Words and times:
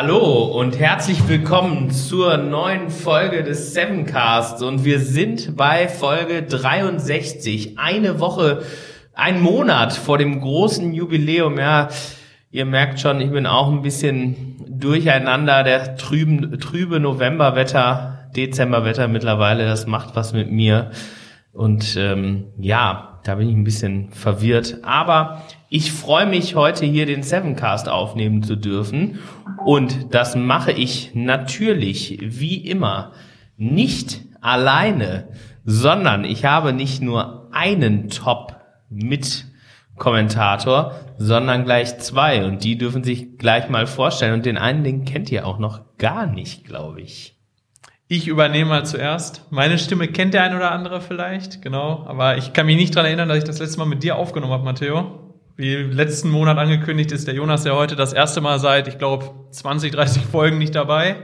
Hallo 0.00 0.44
und 0.44 0.78
herzlich 0.78 1.26
willkommen 1.26 1.90
zur 1.90 2.36
neuen 2.36 2.88
Folge 2.88 3.42
des 3.42 3.74
Sevencasts. 3.74 4.62
Und 4.62 4.84
wir 4.84 5.00
sind 5.00 5.56
bei 5.56 5.88
Folge 5.88 6.44
63, 6.44 7.80
eine 7.80 8.20
Woche, 8.20 8.62
ein 9.14 9.40
Monat 9.40 9.92
vor 9.92 10.16
dem 10.16 10.40
großen 10.40 10.92
Jubiläum. 10.92 11.58
Ja, 11.58 11.88
ihr 12.52 12.64
merkt 12.64 13.00
schon, 13.00 13.20
ich 13.20 13.32
bin 13.32 13.44
auch 13.44 13.72
ein 13.72 13.82
bisschen 13.82 14.62
durcheinander, 14.68 15.64
der 15.64 15.96
trüben, 15.96 16.60
trübe 16.60 17.00
Novemberwetter, 17.00 18.30
Dezemberwetter 18.36 19.08
mittlerweile, 19.08 19.66
das 19.66 19.88
macht 19.88 20.14
was 20.14 20.32
mit 20.32 20.48
mir. 20.48 20.92
Und 21.52 21.96
ähm, 21.98 22.52
ja, 22.56 23.17
da 23.28 23.34
bin 23.34 23.50
ich 23.50 23.54
ein 23.54 23.64
bisschen 23.64 24.10
verwirrt, 24.10 24.78
aber 24.84 25.42
ich 25.68 25.92
freue 25.92 26.24
mich 26.24 26.54
heute 26.54 26.86
hier 26.86 27.04
den 27.04 27.22
Sevencast 27.22 27.86
aufnehmen 27.86 28.42
zu 28.42 28.56
dürfen. 28.56 29.18
Und 29.66 30.14
das 30.14 30.34
mache 30.34 30.72
ich 30.72 31.10
natürlich 31.14 32.18
wie 32.22 32.56
immer 32.56 33.12
nicht 33.58 34.22
alleine, 34.40 35.28
sondern 35.66 36.24
ich 36.24 36.46
habe 36.46 36.72
nicht 36.72 37.02
nur 37.02 37.50
einen 37.52 38.08
Top 38.08 38.56
mit 38.88 39.44
Kommentator, 39.98 40.94
sondern 41.18 41.66
gleich 41.66 41.98
zwei. 41.98 42.46
Und 42.46 42.64
die 42.64 42.78
dürfen 42.78 43.04
sich 43.04 43.36
gleich 43.36 43.68
mal 43.68 43.86
vorstellen. 43.86 44.32
Und 44.32 44.46
den 44.46 44.56
einen, 44.56 44.84
den 44.84 45.04
kennt 45.04 45.30
ihr 45.30 45.46
auch 45.46 45.58
noch 45.58 45.98
gar 45.98 46.26
nicht, 46.26 46.64
glaube 46.64 47.02
ich. 47.02 47.37
Ich 48.08 48.26
übernehme 48.26 48.70
mal 48.70 48.86
zuerst. 48.86 49.42
Meine 49.50 49.78
Stimme 49.78 50.08
kennt 50.08 50.34
der 50.34 50.42
ein 50.42 50.56
oder 50.56 50.72
andere 50.72 51.00
vielleicht, 51.00 51.62
genau. 51.62 52.04
Aber 52.06 52.38
ich 52.38 52.52
kann 52.52 52.66
mich 52.66 52.76
nicht 52.76 52.96
dran 52.96 53.04
erinnern, 53.04 53.28
dass 53.28 53.38
ich 53.38 53.44
das 53.44 53.58
letzte 53.58 53.78
Mal 53.78 53.84
mit 53.84 54.02
dir 54.02 54.16
aufgenommen 54.16 54.52
habe, 54.52 54.64
Matteo 54.64 55.28
wie 55.58 55.74
letzten 55.74 56.30
Monat 56.30 56.56
angekündigt, 56.56 57.10
ist 57.10 57.26
der 57.26 57.34
Jonas 57.34 57.64
ja 57.64 57.74
heute 57.74 57.96
das 57.96 58.12
erste 58.12 58.40
Mal 58.40 58.60
seit, 58.60 58.86
ich 58.86 58.96
glaube, 58.96 59.30
20, 59.50 59.90
30 59.90 60.22
Folgen 60.24 60.56
nicht 60.56 60.76
dabei. 60.76 61.16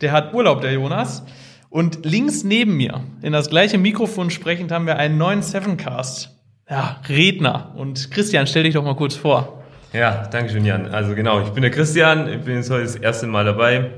Der 0.00 0.12
hat 0.12 0.32
Urlaub, 0.32 0.60
der 0.60 0.72
Jonas. 0.72 1.26
Und 1.70 2.06
links 2.06 2.44
neben 2.44 2.76
mir, 2.76 3.00
in 3.20 3.32
das 3.32 3.50
gleiche 3.50 3.76
Mikrofon 3.76 4.30
sprechend, 4.30 4.70
haben 4.70 4.86
wir 4.86 4.96
einen 4.96 5.18
neuen 5.18 5.42
Sevencast. 5.42 6.30
Ja, 6.70 7.00
Redner. 7.08 7.72
Und 7.74 8.12
Christian, 8.12 8.46
stell 8.46 8.62
dich 8.62 8.74
doch 8.74 8.84
mal 8.84 8.94
kurz 8.94 9.16
vor. 9.16 9.64
Ja, 9.92 10.28
danke 10.28 10.52
schön, 10.52 10.64
Jan. 10.64 10.86
Also 10.86 11.16
genau, 11.16 11.40
ich 11.40 11.48
bin 11.48 11.62
der 11.62 11.72
Christian, 11.72 12.32
ich 12.32 12.42
bin 12.42 12.54
jetzt 12.54 12.70
heute 12.70 12.84
das 12.84 12.94
erste 12.94 13.26
Mal 13.26 13.44
dabei. 13.44 13.90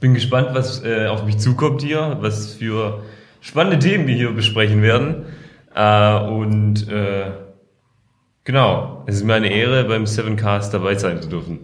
Bin 0.00 0.14
gespannt, 0.14 0.48
was 0.52 0.84
äh, 0.84 1.06
auf 1.06 1.24
mich 1.24 1.38
zukommt 1.38 1.82
hier, 1.82 2.18
was 2.20 2.54
für 2.54 3.02
spannende 3.40 3.78
Themen 3.78 4.06
wir 4.06 4.14
hier 4.14 4.32
besprechen 4.32 4.82
werden. 4.82 5.26
Äh, 5.74 6.18
und 6.18 6.88
äh, 6.88 7.30
Genau, 8.46 9.02
es 9.06 9.16
ist 9.16 9.24
mir 9.24 9.34
eine 9.34 9.50
Ehre, 9.50 9.82
beim 9.82 10.06
Sevencast 10.06 10.72
dabei 10.72 10.94
sein 10.94 11.20
zu 11.20 11.28
dürfen. 11.28 11.58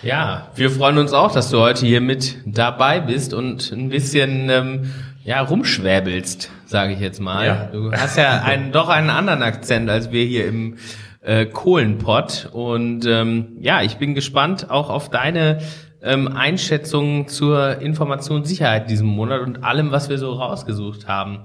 Ja, 0.00 0.46
wir 0.54 0.70
freuen 0.70 0.96
uns 0.96 1.12
auch, 1.12 1.32
dass 1.32 1.50
du 1.50 1.58
heute 1.58 1.84
hier 1.84 2.00
mit 2.00 2.36
dabei 2.46 3.00
bist 3.00 3.34
und 3.34 3.72
ein 3.72 3.88
bisschen 3.88 4.48
ähm, 4.48 4.92
ja 5.24 5.40
rumschwäbelst, 5.40 6.52
sage 6.66 6.92
ich 6.92 7.00
jetzt 7.00 7.20
mal. 7.20 7.46
Ja. 7.46 7.68
Du 7.72 7.90
hast 7.90 8.16
ja 8.16 8.42
einen 8.42 8.70
doch 8.72 8.88
einen 8.88 9.10
anderen 9.10 9.42
Akzent 9.42 9.90
als 9.90 10.12
wir 10.12 10.24
hier 10.24 10.46
im 10.46 10.76
äh, 11.20 11.46
Kohlenpott 11.46 12.48
und 12.52 13.04
ähm, 13.04 13.56
ja, 13.58 13.82
ich 13.82 13.96
bin 13.96 14.14
gespannt 14.14 14.70
auch 14.70 14.88
auf 14.88 15.10
deine 15.10 15.58
ähm, 16.02 16.28
Einschätzung 16.28 17.28
zur 17.28 17.78
Informationssicherheit 17.78 18.90
diesem 18.90 19.08
Monat 19.08 19.40
und 19.42 19.64
allem, 19.64 19.90
was 19.92 20.08
wir 20.08 20.18
so 20.18 20.32
rausgesucht 20.32 21.08
haben. 21.08 21.44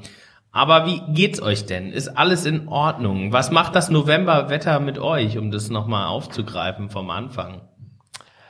Aber 0.52 0.86
wie 0.86 1.02
geht's 1.14 1.42
euch 1.42 1.66
denn? 1.66 1.92
Ist 1.92 2.10
alles 2.10 2.46
in 2.46 2.68
Ordnung? 2.68 3.32
Was 3.32 3.52
macht 3.52 3.74
das 3.74 3.90
Novemberwetter 3.90 4.80
mit 4.82 5.00
euch, 5.00 5.38
um 5.38 5.50
das 5.50 5.70
nochmal 5.70 6.08
aufzugreifen 6.08 6.90
vom 6.90 7.10
Anfang? 7.10 7.62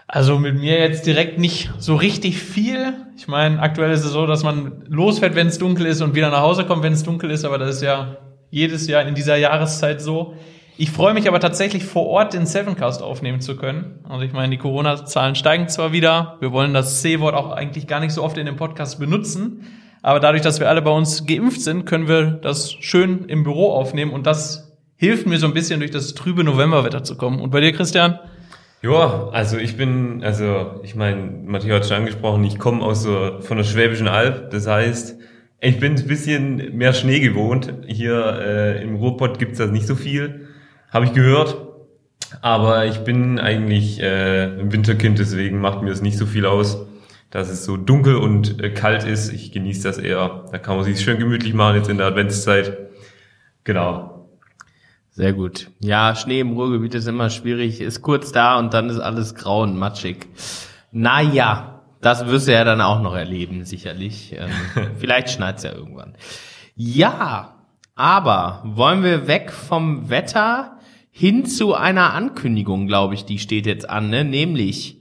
Also 0.07 0.39
mit 0.39 0.59
mir 0.59 0.79
jetzt 0.79 1.05
direkt 1.05 1.39
nicht 1.39 1.69
so 1.77 1.95
richtig 1.95 2.37
viel. 2.39 2.93
Ich 3.15 3.27
meine, 3.27 3.61
aktuell 3.61 3.91
ist 3.91 4.03
es 4.03 4.11
so, 4.11 4.25
dass 4.25 4.43
man 4.43 4.83
losfährt, 4.87 5.35
wenn 5.35 5.47
es 5.47 5.57
dunkel 5.57 5.85
ist 5.85 6.01
und 6.01 6.15
wieder 6.15 6.31
nach 6.31 6.41
Hause 6.41 6.65
kommt, 6.65 6.83
wenn 6.83 6.91
es 6.91 7.03
dunkel 7.03 7.31
ist, 7.31 7.45
aber 7.45 7.57
das 7.57 7.75
ist 7.75 7.83
ja 7.83 8.17
jedes 8.49 8.87
Jahr 8.87 9.03
in 9.03 9.15
dieser 9.15 9.37
Jahreszeit 9.37 10.01
so. 10.01 10.35
Ich 10.81 10.89
freue 10.89 11.13
mich 11.13 11.27
aber 11.27 11.39
tatsächlich 11.39 11.85
vor 11.85 12.07
Ort 12.07 12.33
den 12.33 12.47
Sevencast 12.47 13.03
aufnehmen 13.03 13.39
zu 13.39 13.55
können. 13.55 13.99
Also 14.09 14.25
ich 14.25 14.33
meine, 14.33 14.49
die 14.49 14.57
Corona-Zahlen 14.57 15.35
steigen 15.35 15.69
zwar 15.69 15.93
wieder. 15.93 16.37
Wir 16.39 16.51
wollen 16.53 16.73
das 16.73 17.03
C-Wort 17.03 17.35
auch 17.35 17.51
eigentlich 17.51 17.85
gar 17.85 17.99
nicht 17.99 18.13
so 18.13 18.23
oft 18.23 18.35
in 18.39 18.47
dem 18.47 18.55
Podcast 18.55 18.99
benutzen. 18.99 19.67
Aber 20.01 20.19
dadurch, 20.19 20.41
dass 20.41 20.59
wir 20.59 20.69
alle 20.69 20.81
bei 20.81 20.89
uns 20.89 21.27
geimpft 21.27 21.61
sind, 21.61 21.85
können 21.85 22.07
wir 22.07 22.31
das 22.31 22.71
schön 22.71 23.25
im 23.25 23.43
Büro 23.43 23.71
aufnehmen 23.73 24.11
und 24.11 24.25
das 24.25 24.75
hilft 24.95 25.27
mir 25.27 25.37
so 25.37 25.45
ein 25.45 25.53
bisschen 25.53 25.81
durch 25.81 25.91
das 25.91 26.15
trübe 26.15 26.43
Novemberwetter 26.43 27.03
zu 27.03 27.15
kommen. 27.15 27.41
Und 27.41 27.51
bei 27.51 27.61
dir, 27.61 27.73
Christian? 27.73 28.17
Ja, 28.81 29.29
also 29.31 29.57
ich 29.57 29.77
bin, 29.77 30.23
also 30.23 30.79
ich 30.81 30.95
meine, 30.95 31.21
Matthias 31.45 31.81
hat 31.81 31.85
schon 31.89 31.97
angesprochen, 31.97 32.43
ich 32.43 32.57
komme 32.57 32.83
aus 32.83 33.03
so, 33.03 33.39
von 33.41 33.57
der 33.57 33.65
Schwäbischen 33.65 34.07
Alb. 34.07 34.49
Das 34.49 34.65
heißt, 34.65 35.15
ich 35.59 35.79
bin 35.79 35.95
ein 35.95 36.07
bisschen 36.07 36.75
mehr 36.75 36.93
Schnee 36.93 37.19
gewohnt. 37.19 37.71
Hier 37.85 38.39
äh, 38.41 38.81
im 38.81 38.95
Ruhrpott 38.95 39.37
gibt's 39.37 39.59
das 39.59 39.69
nicht 39.69 39.85
so 39.85 39.93
viel, 39.93 40.47
habe 40.91 41.05
ich 41.05 41.13
gehört. 41.13 41.57
Aber 42.41 42.85
ich 42.85 42.99
bin 42.99 43.39
eigentlich 43.39 43.99
äh, 43.99 44.43
ein 44.43 44.71
Winterkind, 44.71 45.19
deswegen 45.19 45.59
macht 45.59 45.81
mir 45.81 45.89
das 45.89 46.01
nicht 46.01 46.17
so 46.17 46.25
viel 46.25 46.45
aus 46.45 46.85
dass 47.31 47.49
es 47.49 47.63
so 47.63 47.77
dunkel 47.77 48.17
und 48.17 48.61
äh, 48.61 48.69
kalt 48.69 49.03
ist. 49.03 49.33
Ich 49.33 49.51
genieße 49.51 49.83
das 49.83 49.97
eher. 49.97 50.45
Da 50.51 50.57
kann 50.59 50.75
man 50.75 50.85
sich 50.85 50.99
schön 51.01 51.17
gemütlich 51.17 51.53
machen 51.53 51.77
jetzt 51.77 51.89
in 51.89 51.97
der 51.97 52.07
Adventszeit. 52.07 52.77
Genau. 53.63 54.29
Sehr 55.09 55.33
gut. 55.33 55.71
Ja, 55.79 56.15
Schnee 56.15 56.41
im 56.41 56.51
Ruhrgebiet 56.51 56.93
ist 56.93 57.07
immer 57.07 57.29
schwierig, 57.29 57.81
ist 57.81 58.01
kurz 58.01 58.31
da 58.31 58.59
und 58.59 58.73
dann 58.73 58.89
ist 58.89 58.99
alles 58.99 59.35
grau 59.35 59.63
und 59.63 59.77
matschig. 59.77 60.27
Naja, 60.91 61.81
das 62.01 62.27
wirst 62.27 62.47
du 62.47 62.53
ja 62.53 62.63
dann 62.63 62.81
auch 62.81 63.01
noch 63.01 63.15
erleben, 63.15 63.63
sicherlich. 63.63 64.35
Ähm, 64.37 64.49
vielleicht 64.97 65.29
schneit's 65.29 65.63
ja 65.63 65.71
irgendwann. 65.71 66.15
Ja, 66.75 67.55
aber 67.95 68.61
wollen 68.65 69.03
wir 69.03 69.27
weg 69.27 69.51
vom 69.51 70.09
Wetter 70.09 70.77
hin 71.21 71.45
zu 71.45 71.75
einer 71.75 72.15
Ankündigung, 72.15 72.87
glaube 72.87 73.13
ich, 73.13 73.25
die 73.25 73.37
steht 73.37 73.67
jetzt 73.67 73.87
an, 73.87 74.09
ne? 74.09 74.25
nämlich 74.25 74.97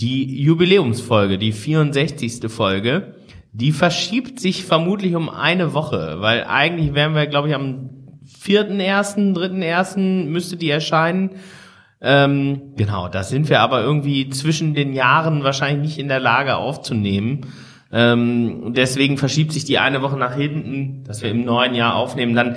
die 0.00 0.42
Jubiläumsfolge, 0.42 1.38
die 1.38 1.52
64. 1.52 2.52
Folge, 2.52 3.14
die 3.54 3.72
verschiebt 3.72 4.38
sich 4.38 4.66
vermutlich 4.66 5.14
um 5.14 5.30
eine 5.30 5.72
Woche, 5.72 6.16
weil 6.18 6.44
eigentlich 6.44 6.92
wären 6.92 7.14
wir, 7.14 7.26
glaube 7.26 7.48
ich, 7.48 7.54
am 7.54 7.88
4.1., 8.44 9.34
3.1. 9.34 10.26
müsste 10.26 10.58
die 10.58 10.68
erscheinen. 10.68 11.30
Ähm, 12.02 12.74
genau, 12.76 13.08
da 13.08 13.22
sind 13.22 13.48
wir 13.48 13.60
aber 13.60 13.80
irgendwie 13.80 14.28
zwischen 14.28 14.74
den 14.74 14.92
Jahren 14.92 15.42
wahrscheinlich 15.42 15.92
nicht 15.92 15.98
in 15.98 16.08
der 16.08 16.20
Lage 16.20 16.56
aufzunehmen. 16.56 17.46
Ähm, 17.90 18.74
deswegen 18.74 19.16
verschiebt 19.16 19.54
sich 19.54 19.64
die 19.64 19.78
eine 19.78 20.02
Woche 20.02 20.18
nach 20.18 20.36
hinten, 20.36 21.04
dass 21.04 21.22
wir 21.22 21.30
im 21.30 21.46
neuen 21.46 21.74
Jahr 21.74 21.94
aufnehmen. 21.94 22.34
Dann 22.34 22.56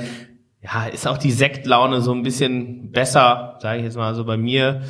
ja, 0.65 0.85
ist 0.85 1.07
auch 1.07 1.17
die 1.17 1.31
Sektlaune 1.31 2.01
so 2.01 2.11
ein 2.11 2.23
bisschen 2.23 2.91
besser, 2.91 3.57
sage 3.59 3.79
ich 3.79 3.85
jetzt 3.85 3.97
mal 3.97 4.15
so 4.15 4.25
bei 4.25 4.37
mir 4.37 4.81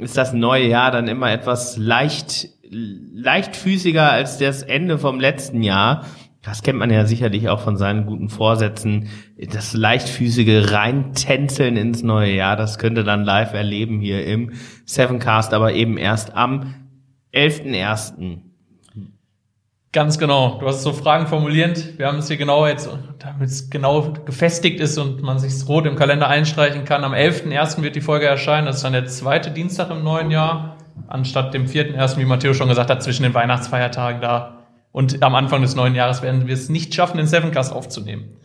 ist 0.00 0.16
das 0.16 0.32
neue 0.32 0.66
Jahr 0.66 0.90
dann 0.90 1.08
immer 1.08 1.30
etwas 1.30 1.76
leicht, 1.76 2.48
leichtfüßiger 2.70 4.10
als 4.10 4.38
das 4.38 4.62
Ende 4.62 4.98
vom 4.98 5.20
letzten 5.20 5.62
Jahr. 5.62 6.06
Das 6.42 6.62
kennt 6.62 6.78
man 6.78 6.90
ja 6.90 7.04
sicherlich 7.04 7.50
auch 7.50 7.60
von 7.60 7.76
seinen 7.76 8.06
guten 8.06 8.30
Vorsätzen. 8.30 9.08
Das 9.36 9.74
leichtfüßige 9.74 10.72
Reintänzeln 10.72 11.76
ins 11.76 12.02
neue 12.02 12.34
Jahr, 12.34 12.56
das 12.56 12.78
könnte 12.78 13.04
dann 13.04 13.24
live 13.24 13.52
erleben 13.52 14.00
hier 14.00 14.24
im 14.24 14.52
Sevencast, 14.86 15.52
aber 15.52 15.74
eben 15.74 15.98
erst 15.98 16.34
am 16.34 16.74
11.01. 17.34 18.38
Ganz 19.92 20.18
genau. 20.18 20.58
Du 20.60 20.68
hast 20.68 20.82
so 20.82 20.92
Fragen 20.92 21.26
formulierend. 21.26 21.98
Wir 21.98 22.06
haben 22.06 22.18
es 22.18 22.28
hier 22.28 22.36
genau 22.36 22.64
jetzt, 22.64 22.88
damit 23.18 23.48
es 23.48 23.70
genau 23.70 24.12
gefestigt 24.24 24.78
ist 24.78 24.96
und 24.98 25.20
man 25.22 25.40
sich 25.40 25.68
rot 25.68 25.84
im 25.84 25.96
Kalender 25.96 26.28
einstreichen 26.28 26.84
kann. 26.84 27.02
Am 27.02 27.12
11.01. 27.12 27.82
wird 27.82 27.96
die 27.96 28.00
Folge 28.00 28.26
erscheinen. 28.26 28.66
Das 28.66 28.76
ist 28.76 28.84
dann 28.84 28.92
der 28.92 29.06
zweite 29.06 29.50
Dienstag 29.50 29.90
im 29.90 30.04
neuen 30.04 30.30
Jahr. 30.30 30.76
Anstatt 31.08 31.54
dem 31.54 31.66
4.01., 31.66 32.18
wie 32.18 32.24
Matteo 32.24 32.54
schon 32.54 32.68
gesagt 32.68 32.88
hat, 32.88 33.02
zwischen 33.02 33.24
den 33.24 33.34
Weihnachtsfeiertagen 33.34 34.20
da. 34.20 34.58
Und 34.92 35.24
am 35.24 35.34
Anfang 35.34 35.60
des 35.60 35.74
neuen 35.74 35.96
Jahres 35.96 36.22
werden 36.22 36.46
wir 36.46 36.54
es 36.54 36.68
nicht 36.68 36.94
schaffen, 36.94 37.16
den 37.16 37.26
Sevencast 37.26 37.72
aufzunehmen. 37.72 38.36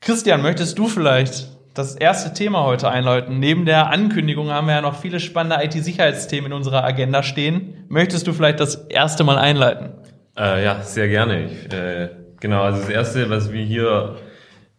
Christian, 0.00 0.42
möchtest 0.42 0.76
du 0.76 0.88
vielleicht 0.88 1.46
das 1.74 1.94
erste 1.94 2.32
Thema 2.32 2.64
heute 2.64 2.88
einläuten. 2.88 3.38
Neben 3.38 3.64
der 3.64 3.90
Ankündigung 3.90 4.50
haben 4.50 4.66
wir 4.66 4.74
ja 4.74 4.80
noch 4.80 4.96
viele 4.96 5.20
spannende 5.20 5.64
IT-Sicherheitsthemen 5.64 6.50
in 6.50 6.56
unserer 6.56 6.82
Agenda 6.82 7.22
stehen. 7.22 7.84
Möchtest 7.88 8.26
du 8.26 8.32
vielleicht 8.32 8.58
das 8.58 8.74
erste 8.74 9.22
Mal 9.22 9.38
einleiten? 9.38 9.92
Äh, 10.36 10.64
ja, 10.64 10.82
sehr 10.82 11.08
gerne. 11.08 11.44
Ich, 11.44 11.72
äh, 11.72 12.10
genau, 12.40 12.62
also 12.62 12.80
das 12.80 12.90
Erste, 12.90 13.30
was 13.30 13.52
wir 13.52 13.64
hier 13.64 14.16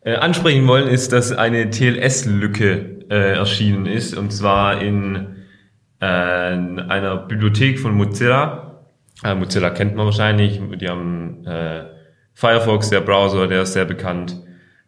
äh, 0.01 0.15
ansprechen 0.15 0.67
wollen, 0.67 0.87
ist, 0.87 1.13
dass 1.13 1.31
eine 1.31 1.69
TLS-Lücke 1.69 3.05
äh, 3.09 3.33
erschienen 3.33 3.85
ist, 3.85 4.15
und 4.15 4.31
zwar 4.31 4.81
in, 4.81 5.45
äh, 6.01 6.53
in 6.53 6.79
einer 6.79 7.17
Bibliothek 7.17 7.79
von 7.79 7.95
Mozilla. 7.95 8.85
Äh, 9.23 9.33
Mozilla 9.33 9.71
kennt 9.71 9.95
man 9.95 10.05
wahrscheinlich, 10.05 10.61
die 10.79 10.87
haben 10.87 11.45
äh, 11.47 11.85
Firefox, 12.33 12.89
der 12.89 13.01
Browser, 13.01 13.47
der 13.47 13.63
ist 13.63 13.73
sehr 13.73 13.85
bekannt. 13.85 14.37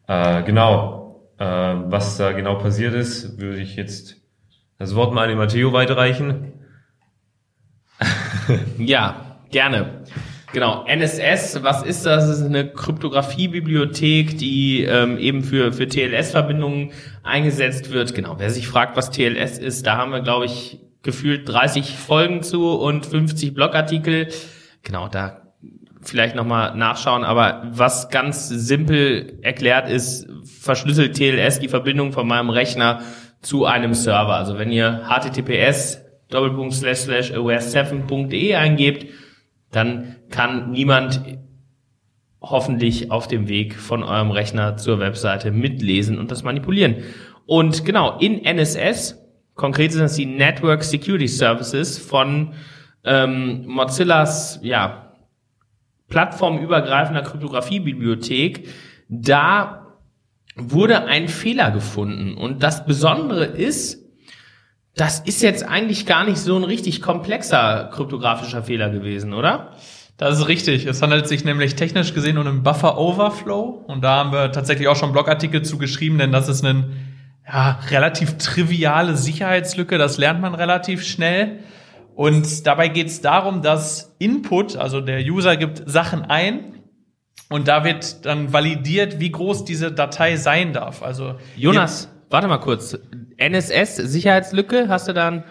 Äh, 0.08 0.44
genau, 0.44 1.30
äh, 1.40 1.46
was 1.46 2.18
da 2.18 2.32
genau 2.32 2.56
passiert 2.56 2.94
ist, 2.94 3.40
würde 3.40 3.60
ich 3.60 3.76
jetzt 3.76 4.18
das 4.78 4.94
Wort 4.96 5.14
mal 5.14 5.30
an 5.30 5.38
Matteo 5.38 5.74
weiterreichen. 5.74 6.54
ja, 8.78 9.40
gerne. 9.52 10.04
Genau, 10.52 10.84
NSS, 10.88 11.62
was 11.62 11.84
ist 11.84 12.08
das? 12.08 12.28
Das 12.28 12.40
ist 12.40 12.46
eine 12.46 12.68
Kryptographie-Bibliothek, 12.68 14.38
die 14.38 14.84
ähm, 14.84 15.20
eben 15.20 15.44
für, 15.44 15.72
für 15.72 15.88
TLS-Verbindungen 15.88 16.92
eingesetzt 17.24 17.92
wird. 17.92 18.16
Genau, 18.16 18.40
wer 18.40 18.50
sich 18.50 18.68
fragt, 18.68 18.98
was 18.98 19.12
TLS 19.12 19.60
ist, 19.60 19.86
da 19.86 19.98
haben 19.98 20.12
wir, 20.12 20.22
glaube 20.22 20.46
ich, 20.46 20.80
gefühlt 21.04 21.48
30 21.48 21.96
Folgen 21.96 22.42
zu 22.42 22.72
und 22.72 23.06
50 23.06 23.54
Blogartikel. 23.54 24.30
Genau, 24.82 25.08
da 25.08 25.54
vielleicht 26.02 26.36
nochmal 26.36 26.76
nachschauen, 26.76 27.24
aber 27.24 27.68
was 27.70 28.10
ganz 28.10 28.50
simpel 28.50 29.38
erklärt 29.44 29.88
ist, 29.90 30.28
verschlüsselt 30.44 31.16
TLS 31.16 31.60
die 31.60 31.68
Verbindung 31.68 32.12
von 32.12 32.28
meinem 32.28 32.50
Rechner 32.50 33.02
zu 33.42 33.66
einem 33.66 33.94
Server. 33.94 34.36
Also 34.36 34.58
wenn 34.58 34.72
ihr 34.72 35.08
https 35.08 36.00
aware7.de 36.32 38.56
eingebt, 38.56 39.06
dann 39.72 40.16
kann 40.30 40.72
niemand 40.72 41.22
hoffentlich 42.42 43.12
auf 43.12 43.28
dem 43.28 43.48
Weg 43.48 43.76
von 43.76 44.04
eurem 44.04 44.32
Rechner 44.32 44.78
zur 44.78 45.00
Webseite 45.00 45.52
mitlesen 45.52 46.18
und 46.18 46.32
das 46.32 46.44
manipulieren. 46.44 46.98
Und 47.46 47.84
genau, 47.86 48.18
in 48.20 48.44
NSS, 48.46 49.18
konkret 49.56 49.92
sind 49.92 50.02
das 50.02 50.16
die 50.16 50.26
Network 50.26 50.84
Security 50.84 51.28
Services 51.28 51.98
von 51.98 52.54
ähm, 53.04 53.66
Mozillas 53.66 54.60
ja, 54.64 55.14
plattformübergreifender 56.10 57.22
Kryptographie-Bibliothek, 57.22 58.68
da 59.08 59.98
wurde 60.56 61.06
ein 61.06 61.28
Fehler 61.28 61.72
gefunden. 61.72 62.36
Und 62.36 62.64
das 62.64 62.86
Besondere 62.86 63.46
ist, 63.46 63.99
das 64.96 65.20
ist 65.20 65.42
jetzt 65.42 65.64
eigentlich 65.64 66.06
gar 66.06 66.26
nicht 66.26 66.38
so 66.38 66.56
ein 66.56 66.64
richtig 66.64 67.02
komplexer 67.02 67.90
kryptografischer 67.94 68.64
Fehler 68.64 68.90
gewesen, 68.90 69.34
oder? 69.34 69.74
Das 70.18 70.38
ist 70.38 70.48
richtig. 70.50 70.86
Es 70.86 71.02
handelt 71.02 71.28
sich 71.30 71.46
nämlich 71.46 71.76
technisch 71.76 72.14
gesehen 72.14 72.38
um 72.38 72.46
einen 72.46 72.62
Buffer 72.62 72.98
Overflow. 72.98 73.86
Und 73.88 74.04
da 74.04 74.18
haben 74.18 74.34
wir 74.34 74.52
tatsächlich 74.52 74.90
auch 74.90 74.98
schon 74.98 75.14
Blogartikel 75.14 75.62
zu 75.62 75.78
geschrieben, 75.78 76.18
denn 76.18 76.34
das 76.34 76.50
ist 76.50 76.66
eine 76.66 76.90
ja, 77.48 77.80
relativ 77.90 78.38
triviale 78.38 79.16
Sicherheitslücke. 79.16 79.98
Das 79.98 80.18
lernt 80.18 80.42
man 80.42 80.56
relativ 80.56 81.06
schnell. 81.06 81.60
Und 82.16 82.68
dabei 82.68 82.90
geht 82.90 83.08
es 83.08 83.22
darum, 83.22 83.62
dass 83.62 84.14
Input, 84.20 84.76
also 84.76 85.00
der 85.00 85.22
User 85.22 85.56
gibt 85.56 85.84
Sachen 85.90 86.24
ein 86.24 86.84
und 87.50 87.70
da 87.70 87.86
wird 87.86 88.26
dann 88.26 88.52
validiert, 88.52 89.22
wie 89.22 89.32
groß 89.32 89.64
diese 89.64 89.90
Datei 89.90 90.36
sein 90.36 90.74
darf. 90.74 91.02
Also 91.02 91.36
Jonas, 91.56 92.10
warte 92.30 92.50
mal 92.50 92.58
kurz. 92.58 93.00
NSS 93.40 93.96
Sicherheitslücke, 93.96 94.88
hast 94.90 95.08
du 95.08 95.14
dann? 95.14 95.44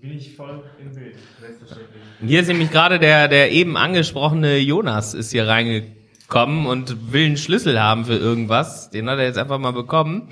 Bin 0.00 0.12
ich 0.16 0.34
voll 0.34 0.62
im 0.80 0.94
Bild, 0.94 1.16
selbstverständlich. 1.40 2.02
Hier 2.26 2.40
ist 2.40 2.48
nämlich 2.48 2.70
gerade 2.70 2.98
der 2.98 3.28
der 3.28 3.50
eben 3.52 3.76
angesprochene 3.76 4.58
Jonas 4.58 5.14
ist 5.14 5.30
hier 5.30 5.46
reingekommen 5.46 6.66
und 6.66 7.12
will 7.12 7.26
einen 7.26 7.36
Schlüssel 7.36 7.80
haben 7.80 8.06
für 8.06 8.16
irgendwas. 8.16 8.90
Den 8.90 9.08
hat 9.08 9.18
er 9.18 9.24
jetzt 9.24 9.38
einfach 9.38 9.58
mal 9.58 9.72
bekommen. 9.72 10.28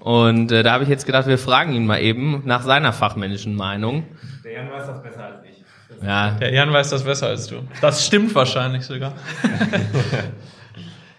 Und 0.00 0.52
äh, 0.52 0.62
da 0.62 0.72
habe 0.72 0.84
ich 0.84 0.90
jetzt 0.90 1.04
gedacht, 1.06 1.26
wir 1.26 1.38
fragen 1.38 1.72
ihn 1.72 1.86
mal 1.86 2.00
eben 2.00 2.42
nach 2.44 2.62
seiner 2.62 2.92
fachmännischen 2.92 3.54
Meinung. 3.56 4.04
Der 4.44 4.52
Jan 4.52 4.70
weiß 4.70 4.86
das 4.86 5.02
besser 5.02 5.24
als 5.24 5.44
ich. 5.44 5.64
Das 5.88 6.06
Ja, 6.06 6.30
Der 6.32 6.52
Jan 6.52 6.72
weiß 6.72 6.90
das 6.90 7.02
besser 7.04 7.26
als 7.28 7.46
du. 7.48 7.56
Das 7.80 8.06
stimmt 8.06 8.34
wahrscheinlich 8.34 8.84
sogar. 8.84 9.14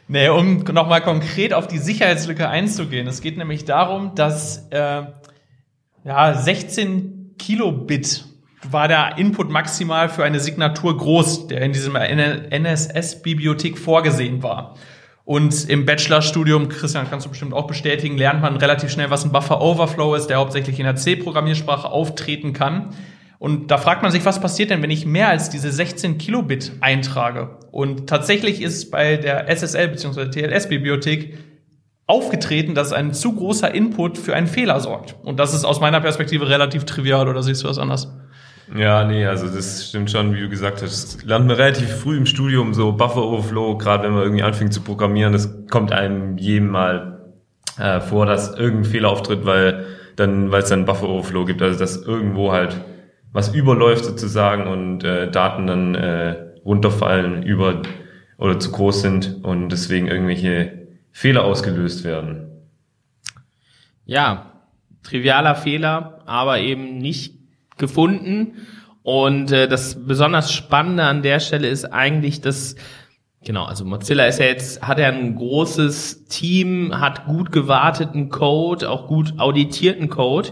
nee, 0.07 0.29
um 0.29 0.59
nochmal 0.59 1.01
konkret 1.01 1.53
auf 1.53 1.67
die 1.67 1.77
Sicherheitslücke 1.77 2.49
einzugehen. 2.49 3.07
Es 3.07 3.21
geht 3.21 3.37
nämlich 3.37 3.65
darum, 3.65 4.15
dass 4.15 4.67
äh, 4.69 5.03
ja, 6.03 6.33
16 6.33 7.35
Kilobit 7.37 8.25
war 8.71 8.87
der 8.87 9.17
Input 9.17 9.49
maximal 9.49 10.09
für 10.09 10.23
eine 10.23 10.39
Signatur 10.39 10.97
groß, 10.97 11.47
der 11.47 11.61
in 11.61 11.73
diesem 11.73 11.95
NSS-Bibliothek 11.95 13.77
vorgesehen 13.77 14.43
war. 14.43 14.75
Und 15.25 15.69
im 15.69 15.85
Bachelorstudium, 15.85 16.69
Christian, 16.69 17.09
kannst 17.09 17.25
du 17.25 17.29
bestimmt 17.29 17.53
auch 17.53 17.67
bestätigen, 17.67 18.17
lernt 18.17 18.41
man 18.41 18.55
relativ 18.55 18.89
schnell, 18.89 19.09
was 19.09 19.25
ein 19.25 19.31
Buffer 19.33 19.61
Overflow 19.61 20.15
ist, 20.15 20.27
der 20.27 20.37
hauptsächlich 20.37 20.79
in 20.79 20.85
der 20.85 20.95
C-Programmiersprache 20.95 21.89
auftreten 21.89 22.53
kann. 22.53 22.95
Und 23.39 23.69
da 23.69 23.77
fragt 23.77 24.01
man 24.01 24.11
sich, 24.11 24.25
was 24.25 24.41
passiert 24.41 24.71
denn, 24.71 24.81
wenn 24.81 24.89
ich 24.89 25.05
mehr 25.05 25.29
als 25.29 25.49
diese 25.49 25.71
16 25.71 26.17
Kilobit 26.17 26.71
eintrage? 26.81 27.57
Und 27.71 28.07
tatsächlich 28.07 28.61
ist 28.61 28.89
bei 28.89 29.17
der 29.17 29.47
SSL 29.47 29.89
bzw. 29.89 30.29
TLS-Bibliothek 30.29 31.37
aufgetreten, 32.07 32.73
dass 32.73 32.93
ein 32.93 33.13
zu 33.13 33.33
großer 33.33 33.73
Input 33.73 34.17
für 34.17 34.33
einen 34.33 34.47
Fehler 34.47 34.79
sorgt. 34.79 35.15
Und 35.23 35.39
das 35.39 35.53
ist 35.53 35.65
aus 35.65 35.81
meiner 35.81 36.01
Perspektive 36.01 36.49
relativ 36.49 36.85
trivial, 36.85 37.27
oder 37.27 37.43
siehst 37.43 37.63
du 37.63 37.67
das 37.67 37.77
anders? 37.77 38.11
Ja, 38.75 39.05
nee, 39.05 39.25
also 39.25 39.47
das 39.47 39.89
stimmt 39.89 40.11
schon, 40.11 40.33
wie 40.33 40.41
du 40.41 40.49
gesagt 40.49 40.81
hast. 40.81 41.15
Das 41.15 41.23
lernt 41.23 41.47
man 41.47 41.55
relativ 41.55 41.89
früh 41.89 42.17
im 42.17 42.25
Studium, 42.25 42.73
so 42.73 42.91
Buffer 42.91 43.23
Overflow, 43.23 43.77
gerade 43.77 44.03
wenn 44.03 44.13
man 44.13 44.23
irgendwie 44.23 44.43
anfängt 44.43 44.73
zu 44.73 44.81
programmieren, 44.81 45.31
das 45.31 45.49
kommt 45.69 45.91
einem 45.91 46.37
jedem 46.37 46.69
mal 46.69 47.33
äh, 47.77 48.01
vor, 48.01 48.25
dass 48.25 48.55
irgendein 48.57 48.91
Fehler 48.91 49.09
auftritt, 49.09 49.45
weil 49.45 49.85
dann, 50.15 50.51
weil 50.51 50.63
es 50.63 50.69
dann 50.69 50.85
Buffer 50.85 51.07
Overflow 51.07 51.45
gibt, 51.45 51.61
also 51.61 51.77
dass 51.77 51.97
irgendwo 51.97 52.51
halt 52.51 52.75
was 53.31 53.53
überläuft 53.53 54.05
sozusagen 54.05 54.67
und 54.67 55.03
äh, 55.03 55.29
Daten 55.29 55.67
dann 55.67 55.95
äh, 55.95 56.35
runterfallen 56.65 57.43
über 57.43 57.81
oder 58.37 58.59
zu 58.59 58.71
groß 58.71 59.01
sind 59.01 59.43
und 59.43 59.69
deswegen 59.69 60.07
irgendwelche 60.07 60.87
Fehler 61.11 61.43
ausgelöst 61.43 62.03
werden. 62.03 62.43
ja, 64.05 64.53
trivialer 65.03 65.55
Fehler, 65.55 66.19
aber 66.25 66.59
eben 66.59 66.97
nicht 66.97 67.35
gefunden. 67.77 68.67
Und 69.03 69.51
äh, 69.51 69.67
das 69.67 70.05
besonders 70.05 70.51
Spannende 70.51 71.03
an 71.03 71.21
der 71.21 71.39
Stelle 71.39 71.67
ist 71.67 71.85
eigentlich, 71.85 72.41
dass 72.41 72.75
Genau, 73.45 73.63
also 73.63 73.85
Mozilla 73.85 74.25
ist 74.25 74.39
ja 74.39 74.47
jetzt, 74.47 74.81
hat 74.81 74.99
ja 74.99 75.07
ein 75.07 75.35
großes 75.35 76.25
Team, 76.25 76.99
hat 76.99 77.27
gut 77.27 77.53
gewarteten 77.53 78.27
Code, 78.27 78.89
auch 78.89 79.07
gut 79.07 79.35
auditierten 79.37 80.09
Code. 80.09 80.49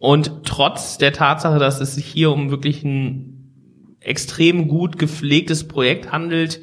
Und 0.00 0.44
trotz 0.44 0.96
der 0.96 1.12
Tatsache, 1.12 1.58
dass 1.58 1.78
es 1.78 1.94
sich 1.94 2.06
hier 2.06 2.32
um 2.32 2.50
wirklich 2.50 2.82
ein 2.82 3.98
extrem 4.00 4.66
gut 4.66 4.98
gepflegtes 4.98 5.68
Projekt 5.68 6.10
handelt, 6.10 6.60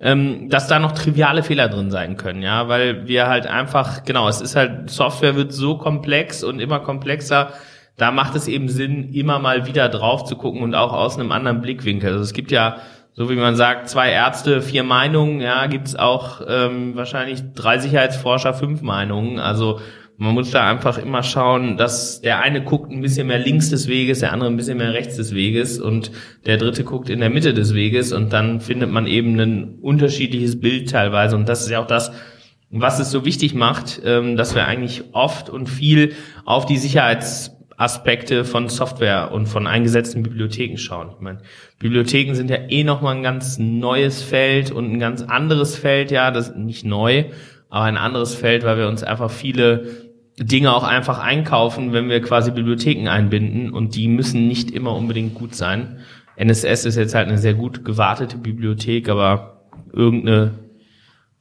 ähm, 0.00 0.48
dass 0.48 0.66
da 0.66 0.80
noch 0.80 0.90
triviale 0.90 1.44
Fehler 1.44 1.68
drin 1.68 1.92
sein 1.92 2.16
können, 2.16 2.42
ja, 2.42 2.68
weil 2.68 3.06
wir 3.06 3.28
halt 3.28 3.46
einfach, 3.46 4.02
genau, 4.02 4.28
es 4.28 4.40
ist 4.40 4.56
halt, 4.56 4.90
Software 4.90 5.36
wird 5.36 5.52
so 5.52 5.78
komplex 5.78 6.42
und 6.42 6.58
immer 6.58 6.80
komplexer, 6.80 7.52
da 7.96 8.10
macht 8.10 8.34
es 8.34 8.48
eben 8.48 8.68
Sinn, 8.68 9.12
immer 9.12 9.38
mal 9.38 9.66
wieder 9.66 9.88
drauf 9.88 10.24
zu 10.24 10.34
gucken 10.34 10.62
und 10.62 10.74
auch 10.74 10.92
aus 10.92 11.16
einem 11.16 11.30
anderen 11.30 11.60
Blickwinkel. 11.60 12.10
Also 12.10 12.24
es 12.24 12.32
gibt 12.32 12.50
ja, 12.50 12.78
so 13.12 13.30
wie 13.30 13.36
man 13.36 13.54
sagt, 13.54 13.88
zwei 13.88 14.10
Ärzte, 14.10 14.62
vier 14.62 14.82
Meinungen, 14.82 15.40
ja, 15.40 15.66
gibt 15.66 15.86
es 15.86 15.94
auch 15.96 16.40
ähm, 16.48 16.96
wahrscheinlich 16.96 17.42
drei 17.54 17.78
Sicherheitsforscher, 17.78 18.54
fünf 18.54 18.82
Meinungen. 18.82 19.38
Also 19.38 19.80
man 20.20 20.34
muss 20.34 20.50
da 20.50 20.68
einfach 20.68 20.98
immer 20.98 21.22
schauen, 21.22 21.78
dass 21.78 22.20
der 22.20 22.42
eine 22.42 22.62
guckt 22.62 22.92
ein 22.92 23.00
bisschen 23.00 23.26
mehr 23.26 23.38
links 23.38 23.70
des 23.70 23.88
Weges, 23.88 24.18
der 24.18 24.34
andere 24.34 24.50
ein 24.50 24.56
bisschen 24.58 24.76
mehr 24.76 24.92
rechts 24.92 25.16
des 25.16 25.34
Weges 25.34 25.80
und 25.80 26.12
der 26.44 26.58
dritte 26.58 26.84
guckt 26.84 27.08
in 27.08 27.20
der 27.20 27.30
Mitte 27.30 27.54
des 27.54 27.72
Weges 27.72 28.12
und 28.12 28.30
dann 28.30 28.60
findet 28.60 28.90
man 28.90 29.06
eben 29.06 29.40
ein 29.40 29.78
unterschiedliches 29.80 30.60
Bild 30.60 30.90
teilweise. 30.90 31.36
Und 31.36 31.48
das 31.48 31.62
ist 31.62 31.70
ja 31.70 31.80
auch 31.80 31.86
das, 31.86 32.12
was 32.68 32.98
es 32.98 33.10
so 33.10 33.24
wichtig 33.24 33.54
macht, 33.54 34.02
ähm, 34.04 34.36
dass 34.36 34.54
wir 34.54 34.66
eigentlich 34.66 35.04
oft 35.12 35.48
und 35.48 35.70
viel 35.70 36.12
auf 36.44 36.66
die 36.66 36.76
Sicherheitsaspekte 36.76 38.44
von 38.44 38.68
Software 38.68 39.32
und 39.32 39.46
von 39.46 39.66
eingesetzten 39.66 40.22
Bibliotheken 40.22 40.76
schauen. 40.76 41.12
Ich 41.14 41.20
meine, 41.22 41.38
Bibliotheken 41.78 42.34
sind 42.34 42.50
ja 42.50 42.58
eh 42.68 42.84
nochmal 42.84 43.16
ein 43.16 43.22
ganz 43.22 43.58
neues 43.58 44.22
Feld 44.22 44.70
und 44.70 44.92
ein 44.92 45.00
ganz 45.00 45.22
anderes 45.22 45.76
Feld, 45.76 46.10
ja, 46.10 46.30
das 46.30 46.54
nicht 46.54 46.84
neu, 46.84 47.24
aber 47.70 47.84
ein 47.84 47.96
anderes 47.96 48.34
Feld, 48.34 48.64
weil 48.64 48.76
wir 48.76 48.88
uns 48.88 49.02
einfach 49.02 49.30
viele 49.30 50.09
Dinge 50.40 50.74
auch 50.74 50.84
einfach 50.84 51.18
einkaufen, 51.18 51.92
wenn 51.92 52.08
wir 52.08 52.22
quasi 52.22 52.50
Bibliotheken 52.50 53.08
einbinden 53.08 53.70
und 53.72 53.94
die 53.94 54.08
müssen 54.08 54.48
nicht 54.48 54.70
immer 54.70 54.96
unbedingt 54.96 55.34
gut 55.34 55.54
sein. 55.54 55.98
NSS 56.36 56.86
ist 56.86 56.96
jetzt 56.96 57.14
halt 57.14 57.28
eine 57.28 57.36
sehr 57.36 57.54
gut 57.54 57.84
gewartete 57.84 58.38
Bibliothek, 58.38 59.10
aber 59.10 59.66
irgendeine 59.92 60.54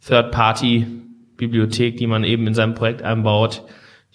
Third-Party-Bibliothek, 0.05 1.95
die 1.95 2.07
man 2.07 2.25
eben 2.25 2.45
in 2.47 2.53
seinem 2.53 2.75
Projekt 2.75 3.01
einbaut, 3.01 3.63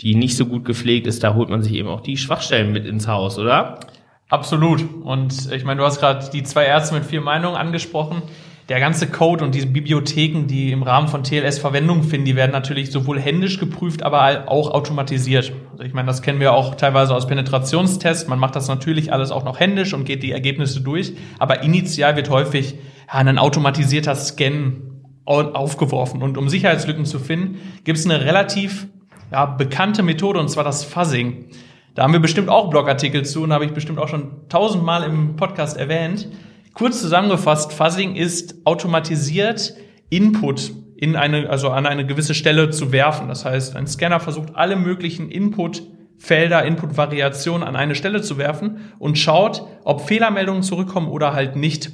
die 0.02 0.14
nicht 0.14 0.36
so 0.36 0.44
gut 0.44 0.66
gepflegt 0.66 1.06
ist, 1.06 1.24
da 1.24 1.34
holt 1.34 1.48
man 1.48 1.62
sich 1.62 1.72
eben 1.74 1.88
auch 1.88 2.02
die 2.02 2.18
Schwachstellen 2.18 2.72
mit 2.72 2.84
ins 2.84 3.08
Haus, 3.08 3.38
oder? 3.38 3.80
Absolut. 4.28 4.84
Und 5.04 5.50
ich 5.52 5.64
meine, 5.64 5.80
du 5.80 5.86
hast 5.86 6.00
gerade 6.00 6.28
die 6.30 6.42
zwei 6.42 6.64
Ärzte 6.64 6.94
mit 6.94 7.04
vier 7.04 7.20
Meinungen 7.20 7.56
angesprochen. 7.56 8.22
Der 8.70 8.80
ganze 8.80 9.06
Code 9.08 9.44
und 9.44 9.54
diese 9.54 9.66
Bibliotheken, 9.66 10.46
die 10.46 10.72
im 10.72 10.82
Rahmen 10.82 11.08
von 11.08 11.22
TLS 11.22 11.58
Verwendung 11.58 12.02
finden, 12.02 12.24
die 12.24 12.34
werden 12.34 12.52
natürlich 12.52 12.90
sowohl 12.90 13.20
händisch 13.20 13.58
geprüft, 13.60 14.02
aber 14.02 14.44
auch 14.50 14.70
automatisiert. 14.70 15.52
Also 15.72 15.84
ich 15.84 15.92
meine, 15.92 16.06
das 16.06 16.22
kennen 16.22 16.40
wir 16.40 16.54
auch 16.54 16.74
teilweise 16.74 17.14
aus 17.14 17.26
Penetrationstests. 17.26 18.26
Man 18.26 18.38
macht 18.38 18.56
das 18.56 18.66
natürlich 18.68 19.12
alles 19.12 19.32
auch 19.32 19.44
noch 19.44 19.60
händisch 19.60 19.92
und 19.92 20.04
geht 20.06 20.22
die 20.22 20.32
Ergebnisse 20.32 20.80
durch. 20.80 21.12
Aber 21.38 21.62
initial 21.62 22.16
wird 22.16 22.30
häufig 22.30 22.76
ja, 23.06 23.14
ein 23.18 23.36
automatisierter 23.38 24.14
Scan 24.14 24.80
au- 25.26 25.52
aufgeworfen. 25.52 26.22
Und 26.22 26.38
um 26.38 26.48
Sicherheitslücken 26.48 27.04
zu 27.04 27.18
finden, 27.18 27.58
gibt 27.84 27.98
es 27.98 28.06
eine 28.06 28.24
relativ 28.24 28.86
ja, 29.30 29.44
bekannte 29.44 30.02
Methode, 30.02 30.40
und 30.40 30.48
zwar 30.48 30.64
das 30.64 30.84
Fuzzing. 30.84 31.50
Da 31.94 32.02
haben 32.02 32.14
wir 32.14 32.20
bestimmt 32.20 32.48
auch 32.48 32.70
Blogartikel 32.70 33.26
zu 33.26 33.42
und 33.42 33.52
habe 33.52 33.66
ich 33.66 33.72
bestimmt 33.72 33.98
auch 33.98 34.08
schon 34.08 34.48
tausendmal 34.48 35.02
im 35.02 35.36
Podcast 35.36 35.76
erwähnt. 35.76 36.28
Kurz 36.74 37.00
zusammengefasst, 37.00 37.72
Fuzzing 37.72 38.16
ist 38.16 38.56
automatisiert 38.64 39.74
Input 40.10 40.72
in 40.96 41.14
eine, 41.14 41.48
also 41.48 41.70
an 41.70 41.86
eine 41.86 42.04
gewisse 42.04 42.34
Stelle 42.34 42.70
zu 42.70 42.90
werfen. 42.90 43.28
Das 43.28 43.44
heißt, 43.44 43.76
ein 43.76 43.86
Scanner 43.86 44.18
versucht 44.18 44.56
alle 44.56 44.74
möglichen 44.74 45.30
Inputfelder, 45.30 46.64
Inputvariationen 46.64 47.66
an 47.66 47.76
eine 47.76 47.94
Stelle 47.94 48.22
zu 48.22 48.38
werfen 48.38 48.92
und 48.98 49.18
schaut, 49.18 49.64
ob 49.84 50.00
Fehlermeldungen 50.00 50.64
zurückkommen 50.64 51.08
oder 51.08 51.32
halt 51.32 51.54
nicht. 51.54 51.92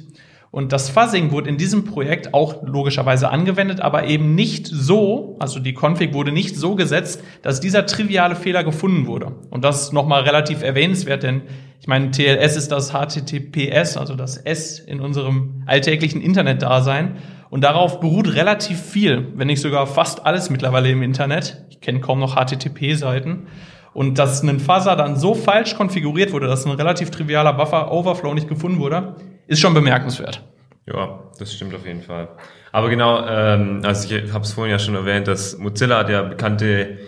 Und 0.51 0.73
das 0.73 0.89
Fuzzing 0.89 1.31
wurde 1.31 1.49
in 1.49 1.57
diesem 1.57 1.85
Projekt 1.85 2.33
auch 2.33 2.61
logischerweise 2.63 3.29
angewendet, 3.29 3.79
aber 3.79 4.07
eben 4.07 4.35
nicht 4.35 4.67
so, 4.67 5.37
also 5.39 5.61
die 5.61 5.73
Config 5.73 6.13
wurde 6.13 6.33
nicht 6.33 6.57
so 6.57 6.75
gesetzt, 6.75 7.23
dass 7.41 7.61
dieser 7.61 7.85
triviale 7.85 8.35
Fehler 8.35 8.65
gefunden 8.65 9.07
wurde. 9.07 9.31
Und 9.49 9.63
das 9.63 9.83
ist 9.83 9.93
nochmal 9.93 10.23
relativ 10.23 10.61
erwähnenswert, 10.61 11.23
denn 11.23 11.43
ich 11.79 11.87
meine, 11.87 12.11
TLS 12.11 12.57
ist 12.57 12.71
das 12.71 12.91
HTTPS, 12.91 13.95
also 13.95 14.15
das 14.15 14.37
S 14.37 14.77
in 14.79 14.99
unserem 14.99 15.63
alltäglichen 15.65 16.21
Internetdasein. 16.21 17.15
Und 17.49 17.63
darauf 17.63 17.99
beruht 18.01 18.35
relativ 18.35 18.79
viel, 18.79 19.29
wenn 19.35 19.47
nicht 19.47 19.61
sogar 19.61 19.87
fast 19.87 20.25
alles 20.25 20.49
mittlerweile 20.49 20.91
im 20.91 21.01
Internet. 21.01 21.65
Ich 21.69 21.79
kenne 21.81 22.01
kaum 22.01 22.19
noch 22.19 22.35
HTTP-Seiten. 22.35 23.47
Und 23.93 24.19
dass 24.19 24.43
ein 24.43 24.59
Fuzzer 24.59 24.95
dann 24.95 25.15
so 25.15 25.33
falsch 25.33 25.75
konfiguriert 25.75 26.33
wurde, 26.33 26.47
dass 26.47 26.65
ein 26.65 26.71
relativ 26.71 27.09
trivialer 27.09 27.53
Buffer-Overflow 27.53 28.33
nicht 28.33 28.47
gefunden 28.47 28.79
wurde, 28.79 29.15
ist 29.51 29.59
schon 29.59 29.73
bemerkenswert. 29.73 30.41
Ja, 30.85 31.19
das 31.37 31.53
stimmt 31.53 31.75
auf 31.75 31.85
jeden 31.85 32.01
Fall. 32.01 32.29
Aber 32.71 32.89
genau, 32.89 33.27
ähm, 33.27 33.81
also 33.83 34.13
ich 34.13 34.31
habe 34.31 34.45
es 34.45 34.53
vorhin 34.53 34.71
ja 34.71 34.79
schon 34.79 34.95
erwähnt, 34.95 35.27
dass 35.27 35.57
Mozilla 35.57 36.09
ja 36.09 36.23
bekannte 36.23 36.99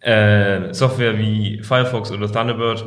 äh, 0.00 0.74
Software 0.74 1.18
wie 1.18 1.62
Firefox 1.62 2.12
oder 2.12 2.30
Thunderbird. 2.30 2.84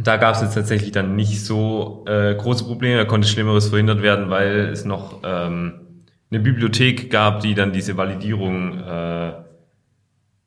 Da 0.00 0.16
gab 0.16 0.36
es 0.36 0.42
jetzt 0.42 0.54
tatsächlich 0.54 0.92
dann 0.92 1.16
nicht 1.16 1.44
so 1.44 2.04
äh, 2.06 2.36
große 2.36 2.64
Probleme, 2.64 2.98
da 2.98 3.04
konnte 3.04 3.26
Schlimmeres 3.26 3.68
verhindert 3.68 4.00
werden, 4.00 4.30
weil 4.30 4.68
es 4.68 4.84
noch 4.84 5.22
ähm, 5.24 6.04
eine 6.30 6.40
Bibliothek 6.40 7.10
gab, 7.10 7.40
die 7.40 7.54
dann 7.54 7.72
diese 7.72 7.96
Validierung, 7.96 8.78
äh, 8.78 9.32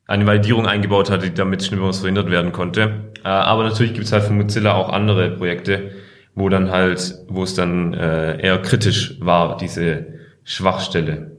eine 0.06 0.26
Validierung 0.26 0.66
eingebaut 0.66 1.10
hatte, 1.10 1.28
die 1.28 1.34
damit 1.34 1.62
Schlimmeres 1.62 1.98
verhindert 1.98 2.30
werden 2.30 2.52
konnte. 2.52 3.12
Äh, 3.24 3.28
aber 3.28 3.64
natürlich 3.64 3.92
gibt 3.92 4.06
es 4.06 4.12
halt 4.12 4.22
von 4.22 4.38
Mozilla 4.38 4.72
auch 4.72 4.88
andere 4.88 5.30
Projekte, 5.32 5.90
wo 6.34 6.48
dann 6.48 6.70
halt, 6.70 7.14
wo 7.28 7.42
es 7.42 7.54
dann 7.54 7.94
äh, 7.94 8.40
eher 8.40 8.62
kritisch 8.62 9.16
war, 9.20 9.56
diese 9.56 10.06
Schwachstelle. 10.44 11.36